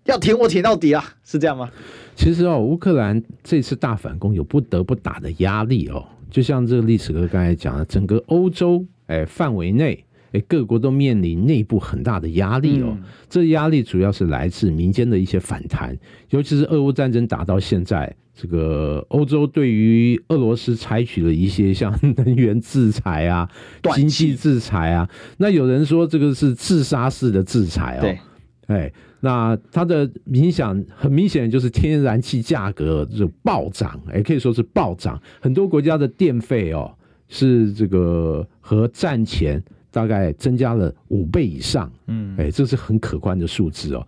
[0.06, 1.70] 要挺我挺到底啊，是这样吗？
[2.16, 15.98] 其实哦，乌克兰这次大反攻有不得不打的压力哦，就像这个历史哥刚才讲的，整个欧洲哎范围内哎各国都面临内部很大的压力哦，嗯、这压力主要是来自民间的一些反弹，
[16.30, 23.50] 尤其是俄乌战争打到现在，这个欧洲对于俄罗斯采取了一些像能源制裁啊、
[23.96, 28.20] 经济制裁啊，那有人说这个是自杀式的制裁哦，对，
[28.68, 28.94] 哎。
[29.26, 35.18] 那它的影响很明显，就是天然气价格就暴涨，也可以说是暴涨。
[35.40, 36.94] 很多国家的电费哦，
[37.30, 41.90] 是这个和战前大概增加了五倍以上。
[42.08, 44.06] 嗯，哎，这是很可观的数字哦。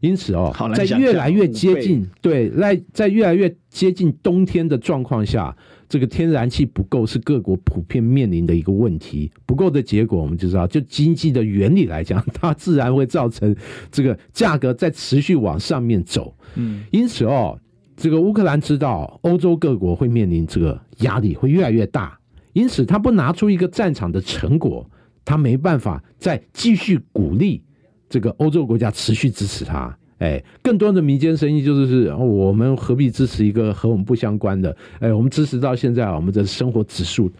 [0.00, 5.56] 因此哦，在越来越接近对，在在越来越接近冬天的状况下。
[5.88, 13.54] 这个天然气不够是各国普遍面临的一个问题，不够的结果我们就知道，就经济的原理来讲，它自然会造成
[13.92, 16.34] 这个价格在持续往上面走。
[16.56, 17.56] 嗯，因此哦，
[17.96, 22.18] 这个乌克兰知道欧洲各国会面临这个压力会越来越大，
[22.52, 24.84] 因此他不拿出一个战场的成果，
[25.26, 27.62] 他没办法再继续鼓励
[28.08, 29.94] 这个欧洲国家持续支持他。
[30.18, 34.74] 哎，更多的民间声音就是是，我们何必支持一个和我们不相关的？
[34.98, 37.30] 哎，我们支持到现在，我们的生活指数。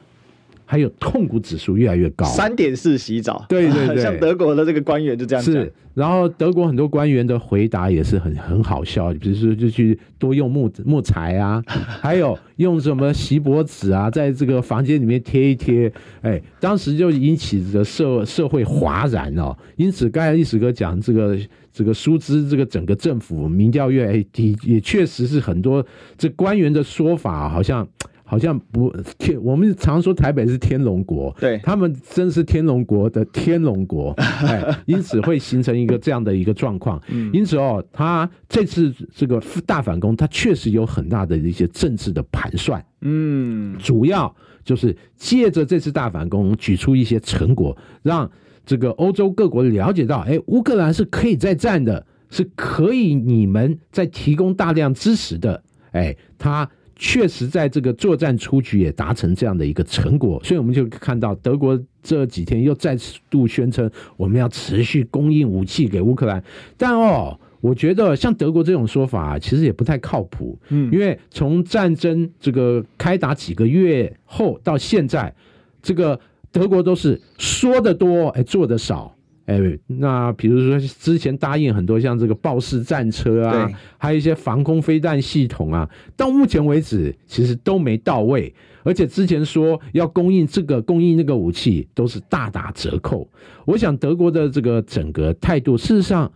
[0.67, 5.55] 还有痛苦指数越来越高，三点四洗澡，对对对，像德国的这个官员就这样讲。
[5.55, 19.57] 是，然后德国很多官员的回答也是很很好笑，比如说就去多用木木材啊， 还有用什么锡箔纸啊，在这个房间里面贴一贴，哎，当时就引起这个社社会哗然哦。
[19.77, 21.39] 因此，刚才历史哥讲这个
[21.73, 25.87] 这个疏枝，这个整个政府民调越来越低，也确实是很多
[26.19, 27.87] 这官员的说法好像。
[28.29, 34.11] 好像不天，我们常说台北是天龙国，对，他们真是天龙国的天龙国，
[34.45, 37.01] 哎，因此会形成一个这样的一个状况。
[37.33, 44.35] 因此哦，他这次这个大反攻，他确实有很大的一些政治的盘算，嗯，主要
[44.65, 48.29] 就是借着这次大反攻，举出一些成果，让
[48.65, 55.63] 这个欧洲各国了解到，哎，乌克兰是可以再战的，是可以你们在提供大量支持的，
[55.93, 56.69] 哎，他。
[56.99, 62.97] 确实，在这个作战出局也达成这样的一个成果，所以我们就看到德国这几天又再
[63.29, 66.43] 度宣称我们要持续供应武器给乌克兰。
[66.79, 75.35] 但哦，我觉得像德国这种说法其实也不太靠谱，嗯，因为从战争这个开打几个月后到现在，
[75.83, 76.19] 这个
[76.51, 79.16] 德国都是说的多，哎，做的少。
[79.47, 93.29] 哎，那比如说之前答应很多像这个豹式战车啊，还有一些防空飞弹系统啊，到目前为止其实都没到位，而且之前说要供应这个供应那个武器都是大打折扣。
[93.65, 96.31] 我想德国的这个整个态度，事实上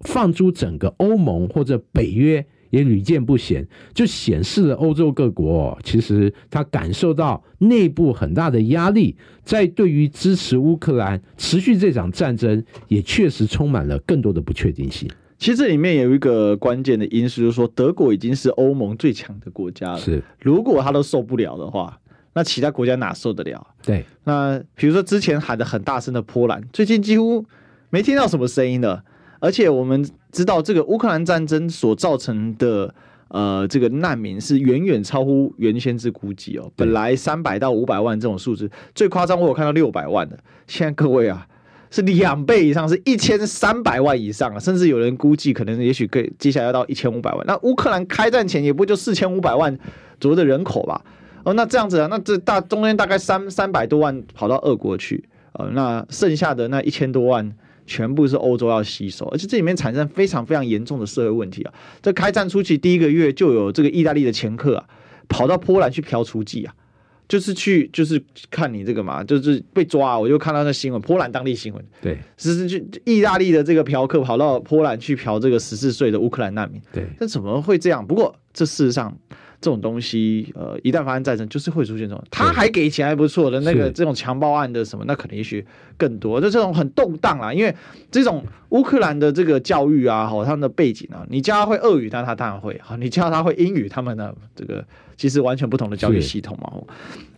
[0.00, 2.44] 放诸整个欧盟或者北约。
[2.70, 15.08] 也屡见不鲜，就显示了欧洲各国其实他感受到内部很大的压力，在对于支持乌克兰持续这场战争，也确实充满了更多的不确定性。
[15.38, 19.98] 其实这里面有一个关键的因素，就是说德国已经是欧盟最强的国家了。
[19.98, 22.00] 是，如果他都受不了的话，
[22.34, 23.66] 那其他国家哪受得了？
[23.82, 24.04] 对。
[24.24, 27.44] 那比如说之前喊的很大声的波兰，最近几乎
[27.90, 29.04] 没听到什么声音了。
[29.40, 32.94] 而且我们知道，这个乌克兰战争所造成的
[33.28, 36.70] 呃这个难民是远远超乎原先之估计哦。
[36.76, 40.38] 本来三百到五百万这种数字，最夸张我有看到六百万的。
[40.66, 41.46] 现在各位啊，
[41.90, 47.44] 是两倍以上，是一千三百万以上啊，甚至有人估计可能也许可以接下来要到一千五百万。
[47.46, 49.76] 那乌克兰开战前也不就四千五百万
[50.20, 51.02] 左右的人口吧？
[51.44, 57.50] 哦，那这样子啊，那这大中间大概三三百多万跑到俄国去，呃，那剩下的那一千多万。
[57.88, 61.72] 全部是欧洲要吸收，而且这里面产生非常非常严重的社会问题啊！
[62.02, 64.84] 这开战初期第一个月就有这个意大利的前客啊，
[65.26, 66.74] 跑到波兰去嫖雏妓啊，
[67.26, 78.06] 就是去就是看你这个嘛，就是被抓，我就看到那新闻，波兰当地新闻，对，是是去意大利的这个嫖客跑到波兰去嫖这个十四岁的乌克兰难民，对，那怎么会这样？
[78.06, 79.18] 不过这事实上。
[79.60, 82.24] 这种东西，呃，一旦发生战争，就是会出现这种。
[82.30, 85.66] 他还给钱还不错的，那个这种强暴案的什么，那可能也许
[85.96, 86.40] 更多。
[86.40, 87.74] 就这种很动荡啊，因为
[88.08, 96.72] 这种乌克兰的这个教育啊，好，他们的背景啊，你教他会俄语，但他当然会；好，你教他会英语，他们呢，这个其实完全不同的教育系统嘛。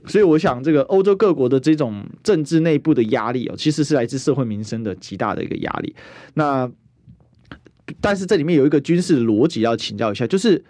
[0.04, 5.94] 所以我想，这个欧洲各国的这种政治内部的压力哦，其实是来自社会民生的极大的一个压力。
[6.35, 6.70] 那
[8.02, 10.62] 但是这里面有一个军事的逻辑要请教一下，就是。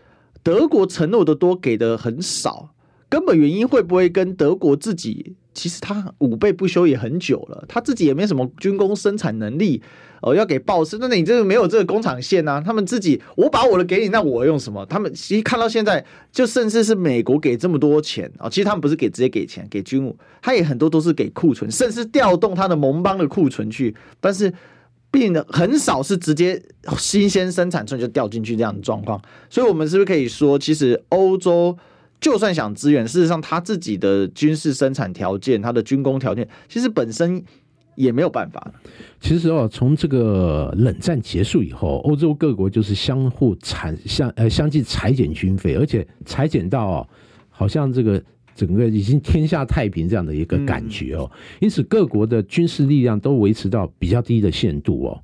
[0.43, 2.71] 德国承诺的多，给的很少，
[3.09, 9.83] 根本原因会不会跟德国自己其实他五倍不修也很久了，他自己也没什么军工生产能力
[10.23, 12.61] 哦，要给报师，那你这个没有这个工厂线啊？
[12.61, 14.87] 他们自己我把我的给你，那我用什么？
[14.87, 24.53] 他们其实看到现在，就甚至是美国给这么多钱啊，其实他们不是给直接给钱给军务，他也很多都是给库存，甚至调动他的盟邦的库存去，但是。
[25.11, 26.63] 并很少是直接
[26.97, 31.77] 新鲜生产出来就掉进去这样的状况，所以我们是不是可以说，其实欧洲
[32.21, 37.43] 就算想支援，事实上他自己的军事生产条件、他的军工条件，其实本身
[37.97, 38.73] 也没有办法。
[39.21, 47.09] 其实哦，从这个冷战结束以后，欧洲各国就是相互产相呃相继裁减军费，而且裁减到，
[47.49, 48.23] 好像这个。
[48.55, 55.23] 整个已经天下太平这样的一个感觉哦，因此各国的军事力量都维持到比较低的限度哦。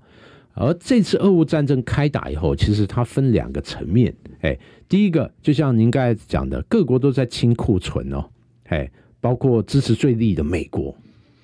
[0.55, 4.59] 而这次俄乌战争开打以后，其实它分两个层面，哎，
[4.89, 8.25] 第一个就像您刚才讲的，各国都在清库存哦，
[8.69, 10.97] 哎，包括支持最力的美国，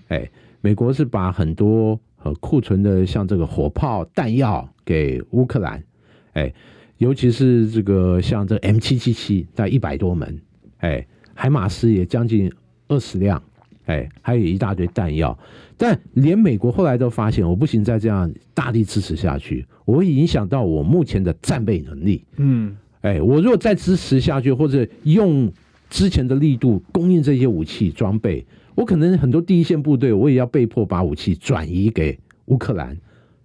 [0.08, 0.30] 哎，
[0.62, 5.84] 美国是把很多呃库存的像这个火炮弹药给乌克兰，
[6.32, 6.50] 哎，
[6.96, 10.40] 尤其是这个像这 M 七七七在一百多门，
[10.78, 11.06] 哎。
[11.34, 12.52] 海马斯也将近
[12.88, 13.42] 二十辆，
[13.86, 15.36] 哎，还有一大堆弹药，
[15.76, 22.24] 但连美国后来都发现，我不行再这样大力支持下去，我会影响到我目前的战备能力。
[22.36, 25.50] 嗯，哎，我如果再支持下去，或者用
[25.90, 32.96] 之前的力度供应这些武器装备，我可能很多第一线部队我也要被迫把武器转移给乌克兰，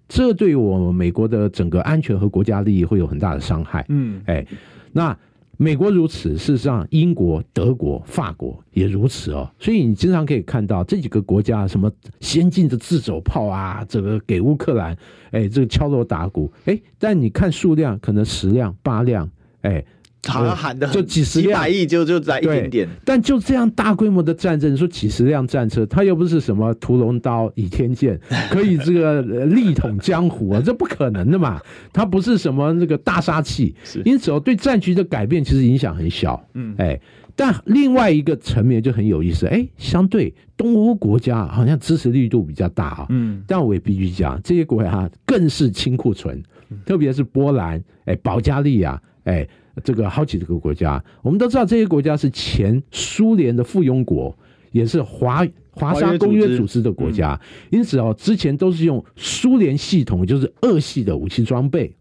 [0.08, 3.86] 这对我美国的整个安全和国家利益会有很大的伤害。
[3.90, 4.46] 嗯，哎，
[4.92, 5.18] 那。
[5.58, 9.52] 美国如此，事实上，英国、德国、法国也如此哦。
[9.60, 14.96] 所以你经常可以看到这几个国家什么先进的自走炮啊，这个给乌克兰，
[15.32, 19.30] 哎，这个敲锣打鼓，哎，但你看数量，可能十辆、八辆，
[19.62, 19.84] 哎。
[20.32, 22.88] 好像喊的就几十几百亿，就就在一点点。
[23.06, 28.20] 但就这样大规模的战争，你说几十辆战车，它又不是什么屠龙刀、倚天剑，
[28.52, 31.60] 可以这个力统江湖啊，这不可能的嘛。
[31.94, 36.48] 它不是什么那个大杀器，因此哦，对战局的改变其实影响很小。
[36.54, 37.00] 嗯，哎，
[37.36, 43.06] 但另外一个层面就很有意思，哎，相对东欧国家好像支持力度比较大啊。
[43.10, 46.42] 嗯，但我也必须讲，这些国家更是清库存，
[46.86, 49.48] 特别是波兰、哎，保加利亚，哎。
[49.84, 54.38] 这个好几个国家，我们都知道这些国家是前苏联的附庸国，
[54.72, 61.94] 也是华华沙公约组织的国家，因此哦，之前都是用苏联系统，就是俄系的武器装备。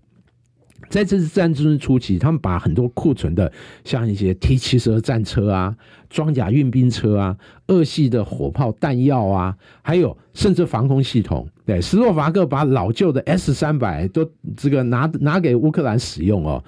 [0.88, 3.50] 在这次战争初期，他们把很多库存的，
[3.82, 5.74] 像一些 T 七十二战车啊、
[6.08, 7.36] 装甲运兵车啊、
[7.66, 16.62] 二系的火炮弹药啊，还有甚至防空系统，对，斯洛伐克把老旧的 S 三百都这个拿拿给乌克兰使用哦。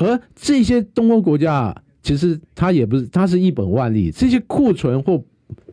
[0.00, 4.10] 而这些东欧国家，其实它也不是，它是一本万利。
[4.10, 5.22] 这些库存或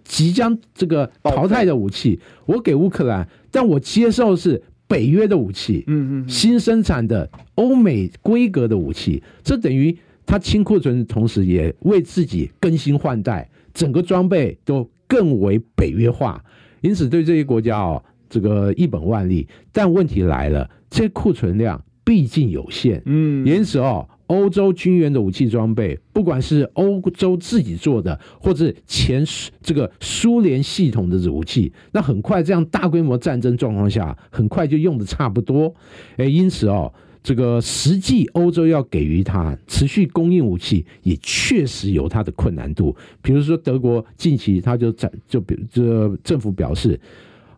[0.04, 16.44] 即将这个淘汰的武器，我给乌克兰，但我接受是北约的武器，嗯嗯，新生产的欧美规格的武器，这等于它清库存的同时，也为自己更新换代，整个装备都更为北约化。
[16.82, 19.48] 因此，对这些国家哦，这个一本万利。
[19.72, 24.08] 但问题来了，这库存量毕竟有限，嗯，因此哦。
[24.28, 29.26] 欧洲军援的武器装备，不管是欧洲自己做的，或者前
[29.62, 35.74] 这个苏联系统的武器，那很快这样大规模战争状况下，很快就用的差不多。
[36.18, 42.96] 哎，因此哦，这个实际欧洲要给予它持续供应武器，也确实有它的困难度。
[43.22, 47.00] 比如说德国近期他就在就比这政府表示，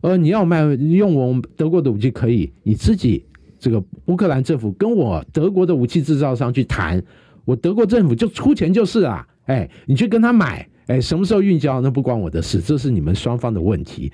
[0.02, 3.24] 呃，你要卖用我们德国的武器可以，你自己。
[3.60, 7.04] 这个乌克兰政府跟我德国的武器制造商去谈，
[7.46, 14.12] 我德国政府就出钱就是啊，哎，你去跟他买，哎，什么时候运交那不关我的事，这是你们双方的问题。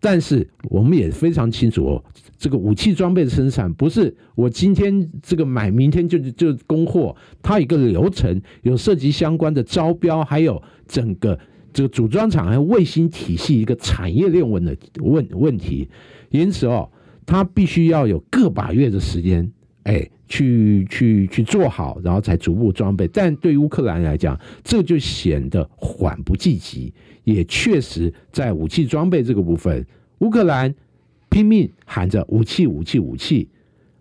[0.00, 2.04] 但是我们也非常清楚哦，
[2.36, 11.38] 这个武器装备的生产不是我今天这个买，明天就就供货，它有一个流程，有涉及相关的招标，还有整个
[11.72, 15.88] 这个组装厂和卫星体系一个产业链问的问问题，
[16.30, 16.90] 因此哦，
[17.26, 19.50] 他必须要有个把月的时间，
[19.84, 23.08] 哎，去去去做好，然后才逐步装备。
[23.08, 26.92] 但对乌克兰来讲，这就显得缓不济急，
[27.24, 29.86] 也确实在武器装备这个部分，
[30.18, 30.74] 乌克兰
[31.28, 33.48] 拼命喊着武器武器武器，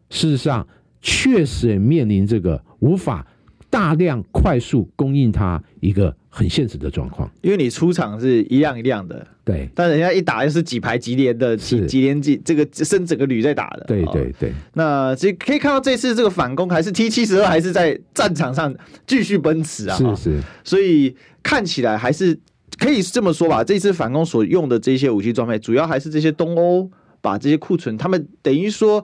[0.09, 0.67] 事实上
[1.01, 3.26] 确实也面临这个无法。
[3.69, 14.53] 大量快速供应它一个很现实的状况，因为你出场是一辆一辆的，对，但人家一打又是几排几连的，几几连几这个升整个旅在打的，对对对。
[14.75, 18.73] 那这可以看到这次这个反攻还是 T 七十二还是在战场上
[19.05, 21.13] 继续奔驰啊，是是，所以
[21.43, 22.39] 看起来还是
[22.79, 29.03] 可以这么说吧，这次反攻所用的这些武器装备，主要还是这些东欧把这些库存，他们等于说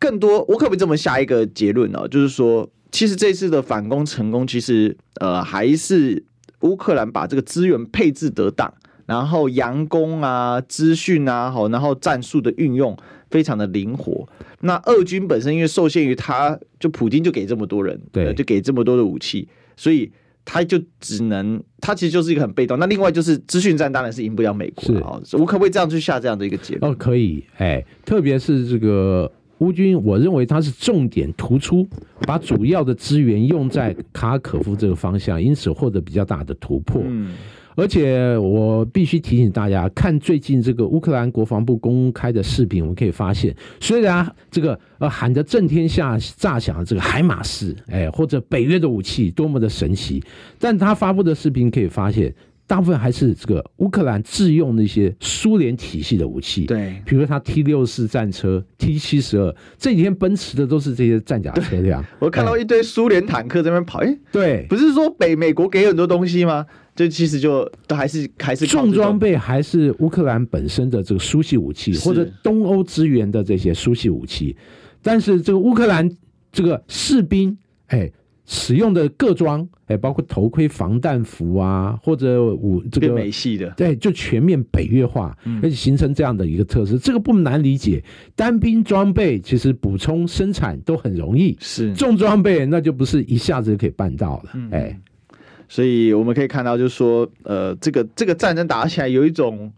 [0.00, 2.08] 更多，我可不可以这么下一个结论呢？
[2.08, 2.68] 就是说。
[2.92, 6.20] 其实这次的反攻成功，其实呃还是
[6.60, 8.72] 乌克兰把这个资源配置得当，
[9.06, 12.96] 然后佯攻啊、资讯啊，好，然后战术的运用
[13.30, 14.28] 非常的灵活。
[14.60, 20.12] 那俄军本身因为受限于他，就普京就给这么多人，对，就给这么多的武器，所以
[20.44, 22.78] 他就只能，他其实就是一个很被动。
[22.78, 26.92] 那另外就是资讯战当然是赢不了美国啊，我可不可以这样去下这样的一个结论？
[26.92, 29.32] 哦，可以，哎，特别是这个。
[29.60, 31.86] 乌军，我认为他是重点突出，
[32.26, 37.02] 把主要的资源用在卡尔可夫这个方向，因此获得比较大的突破。
[37.04, 37.34] 嗯，
[37.76, 50.22] 而且我必须提醒大家，看最近这个乌克兰国防部公开的视频，我们可以发现，虽然这个呃喊着震天下炸响的这个海马斯，哎，或者北约的武器多么的神奇，
[50.58, 52.34] 但他发布的视频可以发现。
[52.70, 62.04] 大部分还是这个乌克兰自用那些苏联体系的武器，对，比如说它 T 六四战车、T 七十二，这几天奔驰的都是这些战甲车辆。
[62.20, 66.64] 我看到一堆苏联坦克在那边跑，哎，对，不是说北美国给很多东西吗？
[66.94, 74.56] 就其实就都还是还是重装备，还是乌克兰本身的这个苏系武器，或者东欧支援的这些苏系武器。
[75.02, 76.08] 但是这个乌克兰
[76.52, 77.58] 这个士兵，
[77.88, 78.08] 哎。
[78.52, 88.02] 使用的各装，哎，包括头盔、防弹服啊，或者武这个美系的，对，就全面北越化，而且形成这样的一个特色，嗯、这个不难理解。
[88.34, 91.94] 单兵装备其实补充生产都很容易，是。
[91.94, 94.98] 重装备那就不是一下子就可以办到了，哎、
[95.30, 95.36] 嗯，
[95.68, 99.72] 所以我们可以看到，就是说，呃，这个这个战争打起来有一种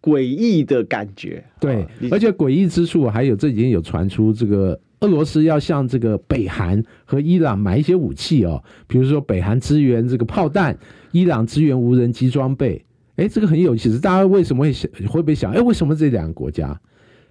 [0.00, 4.78] 诡异的感觉，对，而且诡异之处还有这几天有传出这个。
[5.04, 10.74] 俄罗斯要向这个北韩和伊朗买一些武器哦，比如说北韩支援这个炮弹，
[11.12, 12.82] 伊朗支援无人机装备。
[13.16, 14.90] 哎，这个很有意思，大家为什么会想？
[15.06, 15.52] 会不会想？
[15.52, 16.80] 哎，为什么这两个国家？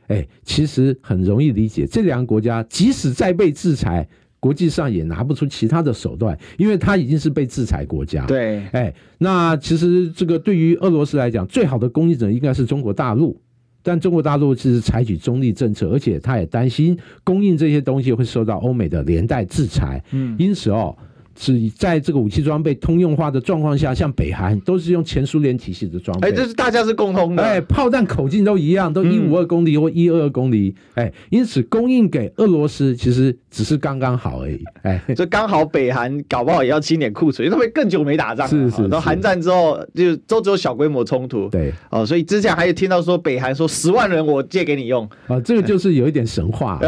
[0.05, 4.07] 哎，其实很容易理解，这两个国家即使再被制裁，
[4.39, 8.23] 国际上也拿不出其他的手段，因为它已经是被制裁国家。
[8.27, 13.41] 对，哎，那其实这个对于俄罗斯来讲，最好的供应者应该是中国大陆。
[13.83, 20.03] 但中国大陆其实采取中立政策，而且他也担心供应这些东西会受到欧美的连带制裁。
[20.11, 20.95] 嗯，因此哦。
[21.35, 46.79] 是在这个武器装备通用化的状况下，像北韩都是用前苏联体系的装备，哎，这是大家是共通的，哎，炮弹口径都一样，都一五二公里或一二二公里，哎，因此供应给俄罗斯其实只是刚刚好而已，哎，这刚好北韩搞不好也要清点库存，因为他们更久没打仗，是是，到韩战之后就都只有小规模冲突，对，哦，所以之前还有听到说北韩说十万人我借给你用，啊，这个就是有一点神话，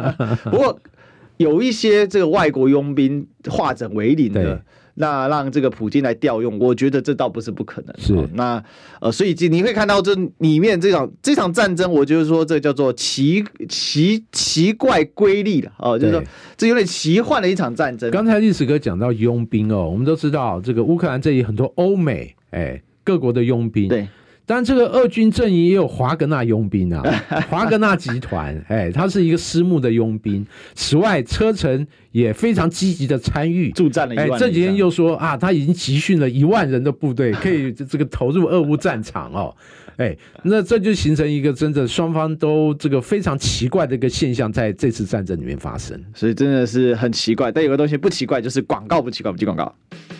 [0.44, 0.78] 不过。
[1.36, 4.62] 有一些这个外国佣兵化整为零的，
[4.94, 7.94] 那让这个普京来调用，我觉得这倒不是不可能。
[7.98, 8.62] 是、哦、那
[9.00, 16.22] 呃，所以你会看到这里面这场这场战争，我就是说这叫做奇奇奇怪瑰丽的哦，就是说
[16.56, 18.10] 这有点奇幻的一场战争。
[18.10, 24.06] 刚才历史哥讲到佣兵哦，我们都知道这个乌克兰这里很多欧美哎各国的佣兵对。
[24.46, 27.02] 但这个俄军阵营也有华格纳佣兵啊，
[27.48, 30.46] 华格纳集团，哎，他是一个私募的佣兵。
[30.74, 34.32] 此外，车臣也非常积极的参与助战了一万。
[34.32, 39.54] 哎，这几天又说啊，他已经集训了一万人的部队， 可以这个投入俄乌战场哦。
[39.96, 45.98] 哎，那这就形成一个真的双方都这个非常奇怪的一个现象，在这次战争里面发生。
[46.14, 47.50] 所以真的是很奇怪。
[47.50, 49.72] 但有个东西不奇怪，就是广告不奇怪，不接广告。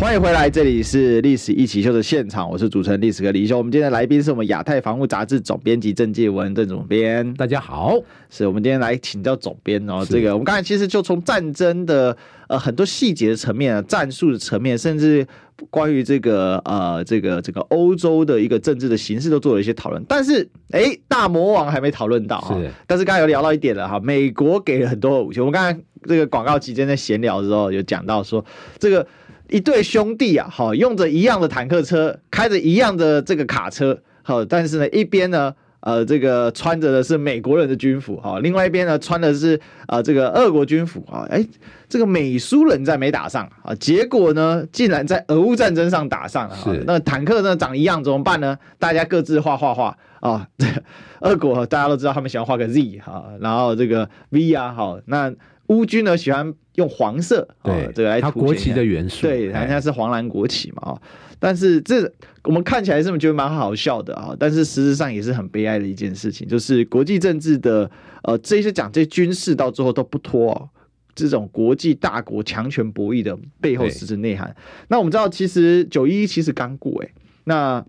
[0.00, 3.58] 欢迎回来，这里是历史一起 SHOW 的现场，我是主持人历史哥李修。
[3.58, 7.94] 我们今天的来宾是我们亚太防务杂志总编辑郑介文郑总编，大家好。
[8.30, 10.02] 是我们今天来请教总编哦。
[10.08, 12.16] 这个我们刚才其实就从战争的
[12.48, 15.24] 呃很多细节的层面啊，战术的层面，甚至
[15.68, 20.02] 关于这个呃这个这个欧洲的一个政治的形势都做了一些讨论。
[20.08, 22.58] 但是哎，大魔王还没讨论到哈。
[22.58, 22.70] 是。
[22.86, 25.40] 但是刚才有聊到一点了哈，美国给了很多武器。
[25.40, 25.78] 我们刚才
[26.08, 28.42] 这个广告期间在闲聊的时候有讲到说
[28.78, 29.06] 这个。
[29.50, 41.44] 一对兄弟啊，好，用着一样的坦克车，开着一样的这个卡车，好，但是呢，一边呢，呃，这个穿着的是美国人的军服，哈，另外一边呢，穿的是呃这个俄国军服，啊，哎，
[41.88, 48.56] 这个美苏冷战没打上啊，结果呢，竟然在俄乌战争上打上了，是，那坦克呢长一样怎么办呢？
[48.78, 50.82] 大家各自画画画啊， 这个
[51.20, 55.32] 俄国大家都知道他们喜欢画个 Z 哈，然后这个 V 啊，好，那。
[55.70, 61.02] 乌军呢喜欢用黄色，对、哦、这个来凸显国旗的元素，对，人家是黄蓝国旗嘛，啊，
[61.38, 62.12] 但是这
[62.42, 64.34] 我们看起来是不是觉得蛮好笑的啊？
[64.36, 67.88] 但是事实上也是很悲哀的一件事情，就是国际政治的
[68.24, 70.68] 呃这些讲这些军事到最后都不脱、哦、
[71.14, 74.52] 这种国际大国强权博弈的背后实质内涵。
[74.88, 77.08] 那我们知道，其实九一一其实刚过哎，
[77.44, 77.84] 那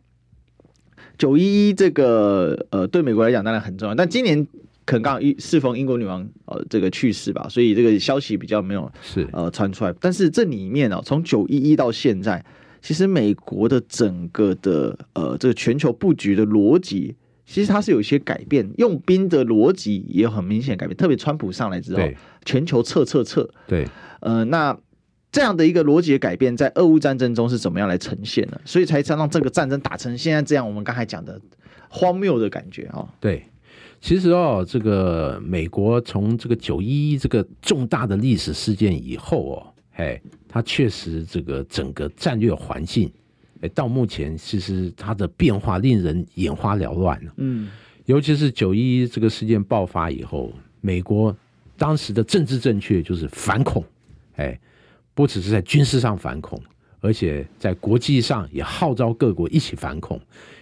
[1.18, 4.48] 九一一这个呃对美国来讲当然很重要，但今年。
[4.86, 9.94] 可能刚好适逢英国女王呃这个去世吧，所以这个消息比较没有是呃传出来。
[10.00, 12.44] 但是这里面哦，从九一一到现在，
[12.82, 17.16] 其实美国的整个的呃这个全球布局的逻辑，
[17.46, 20.98] 其实它是有一些改变，用兵的逻辑也有很明显改变。
[20.98, 22.02] 特别川普上来之后，
[22.44, 23.88] 全球撤撤撤，对，
[24.22, 24.76] 呃，那
[25.32, 28.60] 这样的一个逻辑的改变，在俄乌战争中是怎么样来呈现的？
[28.66, 31.40] 所以才让这个战争打成现在这样，我们刚才讲的
[31.88, 33.46] 荒谬的感觉啊，对。
[34.02, 43.10] 其实哦，这个美国从这个九一一这个重大的历史事件以后哦，哎，它确实这个整个战略环境，
[43.62, 47.22] 哎，到目前其实它的变化令人眼花缭乱。
[47.38, 47.70] 嗯，
[48.06, 51.34] 尤其是九一一这个事件爆发以后，美国
[51.78, 53.86] 当时的政治正确就是反恐，
[54.36, 54.60] 哎，
[55.14, 56.60] 不只是在军事上反恐，
[57.02, 60.20] 而且在国际上也号召各国一起反恐。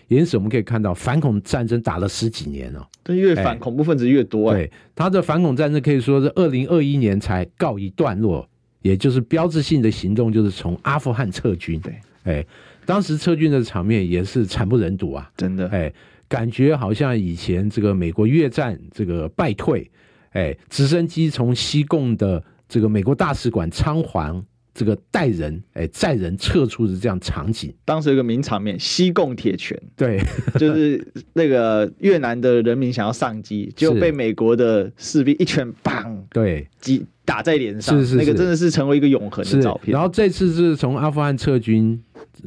[0.09, 4.51] 因此，我们可以看到反恐战争打了十几年了，但越反恐怖分子越多。
[4.51, 8.49] 对，他的反恐战争可以说是二零二一年才告一段落，
[8.81, 11.79] 也就是标志性的行动就是从阿富汗撤军。
[11.79, 12.45] 对，哎，
[12.85, 15.67] 当时撤军的场面也是惨不忍睹啊，真的。
[15.69, 15.93] 哎，
[16.27, 19.89] 感觉好像以前这个美国越战这个败退，
[20.31, 24.43] 哎，直升机从西贡的这个美国大使馆仓皇。
[24.79, 30.23] 这个带人哎载人撤出的这样场景，当时有个名场面，西贡铁拳，对，
[30.57, 39.91] 就是那个越南的人民想要上机，结果被美国的士兵一拳砰，对，击打在脸上，是是是，那个真的是成为一个永恒的照片。
[39.91, 42.01] 然后这次是从阿富汗撤军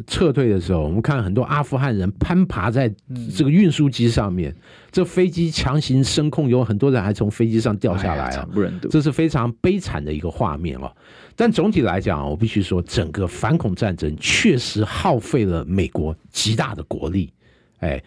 [0.07, 2.91] 撤退的时候，我们看很多阿富汗人攀爬在
[3.37, 4.57] 这个运输机上面，嗯、
[4.91, 10.91] 这飞机强行升空，有很多人还从飞机上掉下来啊，惨不忍睹，这是非常悲惨的一个画面哦。
[11.35, 17.33] 但总体来讲，我必须说，整个反恐战争确实耗费了美国极大的国力。
[17.79, 18.03] 哎，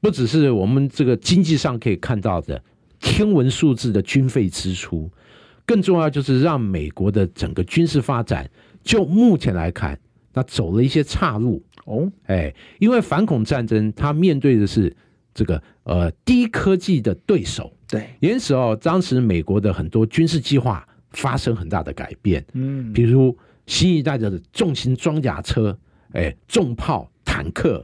[0.00, 2.62] 不只是我们这个经济上可以看到的
[3.00, 5.10] 天文数字的军费支出，
[5.64, 8.48] 更重要就是让美国的整个军事发展，
[8.82, 9.98] 就目前来看，
[10.34, 12.10] 那走了一些岔路哦。
[12.26, 14.94] 哎，因为反恐战争它面对的是
[15.34, 20.86] 这个呃低科技的对手，对，因此哦，当时美国的很多军事计划。
[21.16, 23.36] 发生很大的改变，嗯，比如
[23.66, 25.76] 新一代的重型装甲车，
[26.12, 27.82] 哎，重炮、坦克，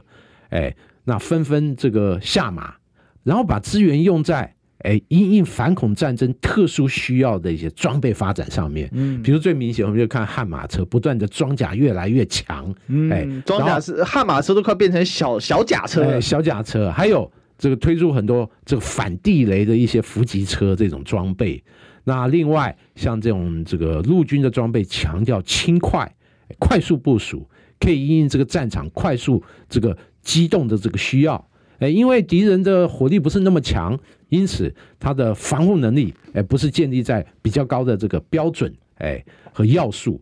[0.49, 0.73] 哎，
[1.03, 2.75] 那纷纷这个下马，
[3.23, 4.53] 然后把资源用在
[4.83, 21.61] 哎因应反恐战争特殊需要的一些装备发展上面，嗯，比如最明显，我们就看悍马车不断的装甲越来越强，嗯，哎，装甲是悍马车都快变成小小甲车了，小甲车，还有这个推出很多这个反地雷的一些伏击车这种装备。
[22.03, 26.13] 那另外，像这种这个陆军的装备强调轻快、
[26.59, 27.47] 快速部署，
[27.79, 31.49] 可以因应这个战场快速这个机动的这个需要。
[31.79, 33.97] 哎，因为敌人的火力不是那么强，
[34.29, 40.21] 因此它的防护能力哎不是建立在比较高的这个标准哎和要素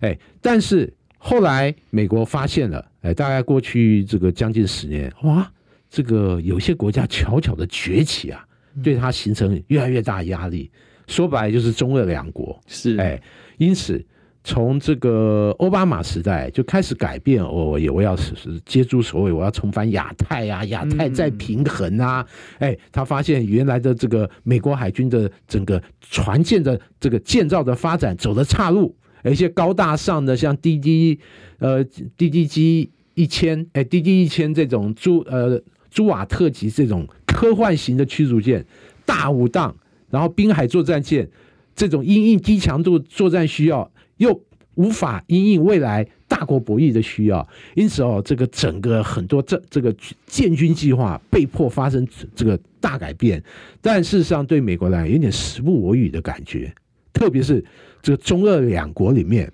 [0.00, 0.16] 哎。
[0.40, 5.50] 但是后来美国发现了哎，大概过去这个将近十年，哇，
[5.88, 8.44] 这个有些国家悄悄的崛起啊，
[8.82, 10.70] 对它形成越来越大压力。
[11.10, 12.58] 说白了就是中俄两国。
[12.66, 12.96] 是。
[12.96, 13.20] 哎，
[13.58, 14.02] 因此
[14.42, 18.34] 从这个奥巴马时代就开始改变，我我要是
[18.64, 22.26] 接触所谓我要重返亚太啊，亚太再平衡啊，
[22.58, 31.18] 哎，他发现原来的这个美国海军的整个船舰的这个建造的发展走的岔路，一些高大上的像 DD
[31.58, 31.84] 呃
[32.16, 38.64] DDG 一千哎 DD 一千这种朱呃朱瓦特级这种科幻型的驱逐舰
[39.04, 39.76] 大武当，
[40.10, 41.28] 然后滨海作战舰
[41.74, 44.42] 这种因应低强度作战需要又
[44.74, 49.94] 无法因应未来大国博弈的需要，因此哦，这个整个很多这这个
[50.26, 53.42] 建军计划被迫发生这个大改变，
[53.82, 56.72] 但事实上对美国来有点时不我与的感觉，
[57.12, 57.62] 特别是
[58.00, 59.52] 这个中俄两国里面，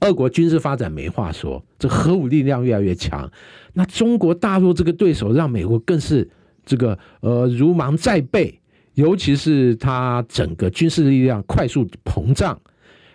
[0.00, 3.30] 俄国军事发展没话说，这核武力量越来越强，
[3.74, 6.28] 那中国大陆这个对手让美国更是
[6.64, 8.58] 这个呃如芒在背，
[8.94, 12.60] 尤其是它整个军事力量快速膨胀，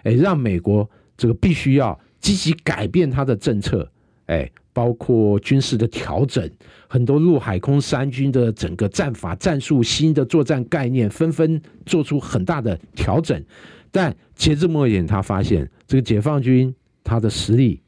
[0.03, 0.89] 哎，让美国。
[1.21, 3.91] 这个必须要积极改变它的政策，
[4.27, 6.49] 哎，包括军事的调整，
[6.87, 13.43] 很多陆海空三军的整个战法战术、新的作战概念纷纷做出很大的调整。
[13.91, 16.73] 但截至目前，他发现这个解放军
[17.03, 17.81] 他的实力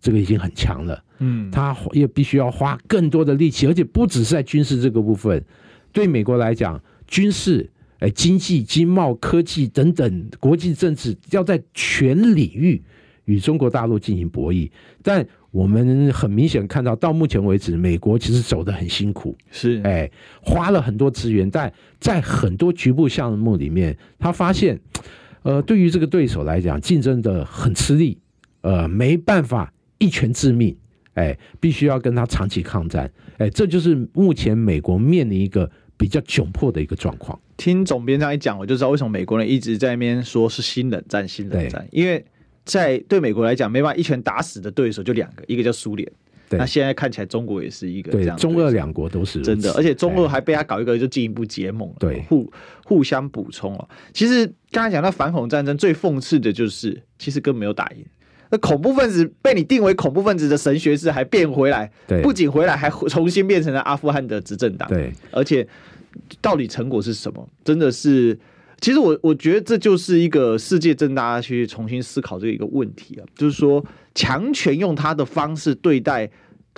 [0.00, 5.44] 这个已经很强了，嗯，他也必须要花更多的力气，而且不只是在军事这个部分，
[5.92, 7.68] 对美国来讲，军事。
[8.00, 12.80] 哎，经济、经贸、科技等等国际政治，要在全领域
[13.24, 14.70] 与中国大陆进行博弈。
[15.02, 20.08] 但我们很明显看到，到目前为止，美国其实走得很辛苦，是哎，
[20.40, 24.78] 花了很多资源，但在很多局部项目里面，他发现，
[25.42, 28.16] 呃，对于这个对手来讲，竞争的很吃力，
[28.60, 30.76] 呃，没办法一拳致命，
[31.14, 35.68] 哎，必须要跟他长期抗战，哎，这就是目前美国面临一个。
[35.98, 37.38] 比较窘迫的一个状况。
[37.58, 41.86] 听总编这样一讲，我就知道为什么美国人一直在那边说是新冷战，新冷战。
[41.90, 42.24] 因为
[42.64, 46.10] 在对美国来讲，没办法一拳打死的对手就两个，一个叫苏联。
[46.50, 52.50] 那现在看起来中国也是一个这样，中俄两国都是真的，而且中俄还被他搞一个就进一步结盟了，对，互
[52.86, 53.86] 互相补充了。
[54.14, 58.04] 其实刚才讲到反恐战争，最讽刺的就是其实根本没有打赢。
[58.50, 64.88] 那恐怖分子被你定为恐怖分子的神学士还变回来，对，不仅回来，还重新变成了阿富汗的执政党。
[64.88, 65.66] 对，而且
[66.40, 67.46] 到底成果是什么？
[67.64, 68.38] 真的是，
[68.80, 73.84] 其实我我觉得这就是一个世界正大家去重新思考这个一个问题啊，就是说
[74.14, 76.30] 强权用他的方式对待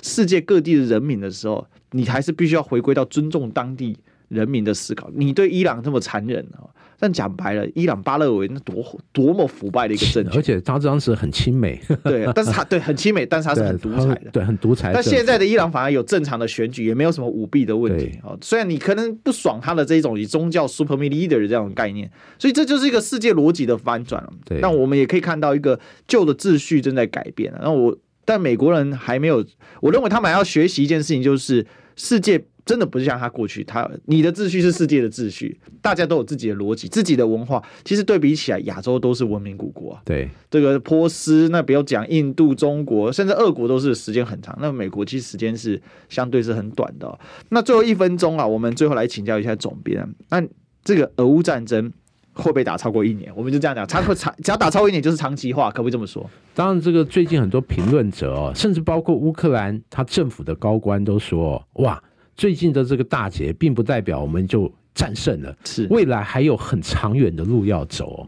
[0.03, 3.97] 世界各地的人民的时候，你还是必须要回归到尊重当地
[4.27, 5.09] 人民的思考。
[5.13, 6.67] 你对伊朗这么残忍啊？
[7.01, 8.75] 但讲白了，伊朗巴勒维那多
[9.11, 14.91] 多么腐败的一个政权，而且他当时很亲美， 对，但是他对很亲美，但是他是很独裁的，对，很独裁。
[14.93, 18.37] 但现在的伊朗反而有正常的选举，也没有什么舞弊的问题啊。
[18.39, 24.31] 虽然你可能不爽他的这一种以宗教 super leader 的这种概念，所以这就是一个世界逻辑的翻转了。
[24.45, 27.51] 对，那我们也可以看到一个旧的秩序正在改变。
[27.59, 29.43] 那我但美国人还没有，
[29.81, 32.45] 我认为他们还要学习一件事情，就是世界。
[32.65, 37.61] 真的不是像他过去，他你的秩序是世界的秩序，大家都有自己的逻辑、自己的文化。
[37.83, 40.01] 其实对比起来，亚洲都是文明古国啊。
[40.05, 44.57] 对，这个波斯，那不要讲印度、中国，甚至俄国都是时间很长。
[44.61, 47.19] 那美国其实时间是相对是很短的哦。
[47.49, 50.41] 那最后一分钟啊，我们最后来请教一下总编，那
[50.83, 51.91] 这个俄乌战争
[52.33, 53.31] 会不会打超过一年？
[53.35, 56.29] 我们就这样讲，长会长，只要打超过一年就是长期化，可不可以这么说？
[56.53, 62.01] 当然，这个最近很多评论者哦，甚至包括乌克兰他政府的高官都说，哇。
[62.41, 68.27] 最近的这个大捷，并不代表我们就战胜了，是未来还有很长远的路要走。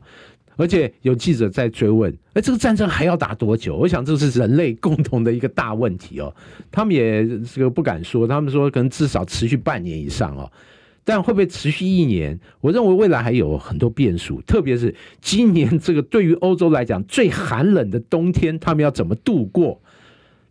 [0.55, 3.76] 而且有记者在追问：哎，这个战争还要打多久？
[3.76, 6.32] 我想这是人类共同的一个大问题哦。
[6.72, 10.47] 他们也这个不敢说，他们说可能至少持续半年以上哦。
[11.03, 12.39] 但会不会持续一年？
[12.61, 19.82] 我认为未来还有很多变数，特别是今年这个对于欧洲来讲最寒冷的冬天，他们要怎么度过？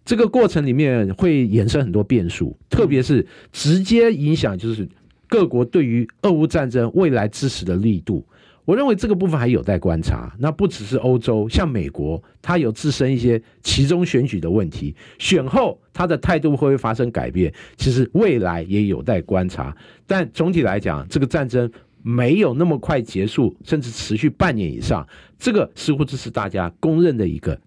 [0.05, 4.89] 这个过程里面会衍生很多变数，特别是直接影响就是
[5.29, 8.27] 各国对于俄乌战争未来支持的力度。
[8.65, 10.33] 我认为这个部分还有待观察。
[10.39, 17.53] 那不只是欧洲，像美国，它有自身一些其中选举的问题，选后它的态度会不会发生改变？
[17.77, 19.77] 其实未来也有待观察。
[20.07, 21.69] 但总体来讲，这个战争
[22.03, 25.05] 没有那么快结束，甚至持续半年以上，
[25.39, 27.61] 这个似乎这是大家公认的一个。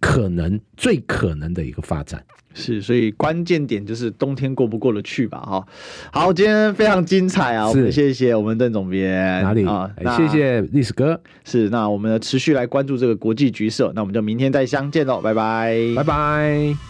[0.00, 5.38] 可能最可能的一个发展是，所以关键点就是冬天过不过得去吧？
[5.38, 5.64] 哈，
[6.10, 7.68] 好，今天非常精彩啊！
[7.68, 9.88] 我们谢谢我们邓总编，哪里啊？
[10.16, 16.89] 谢谢历史哥，是那我们持续来关注这个国际局势，那我们就明天再相见喽，拜拜，拜拜。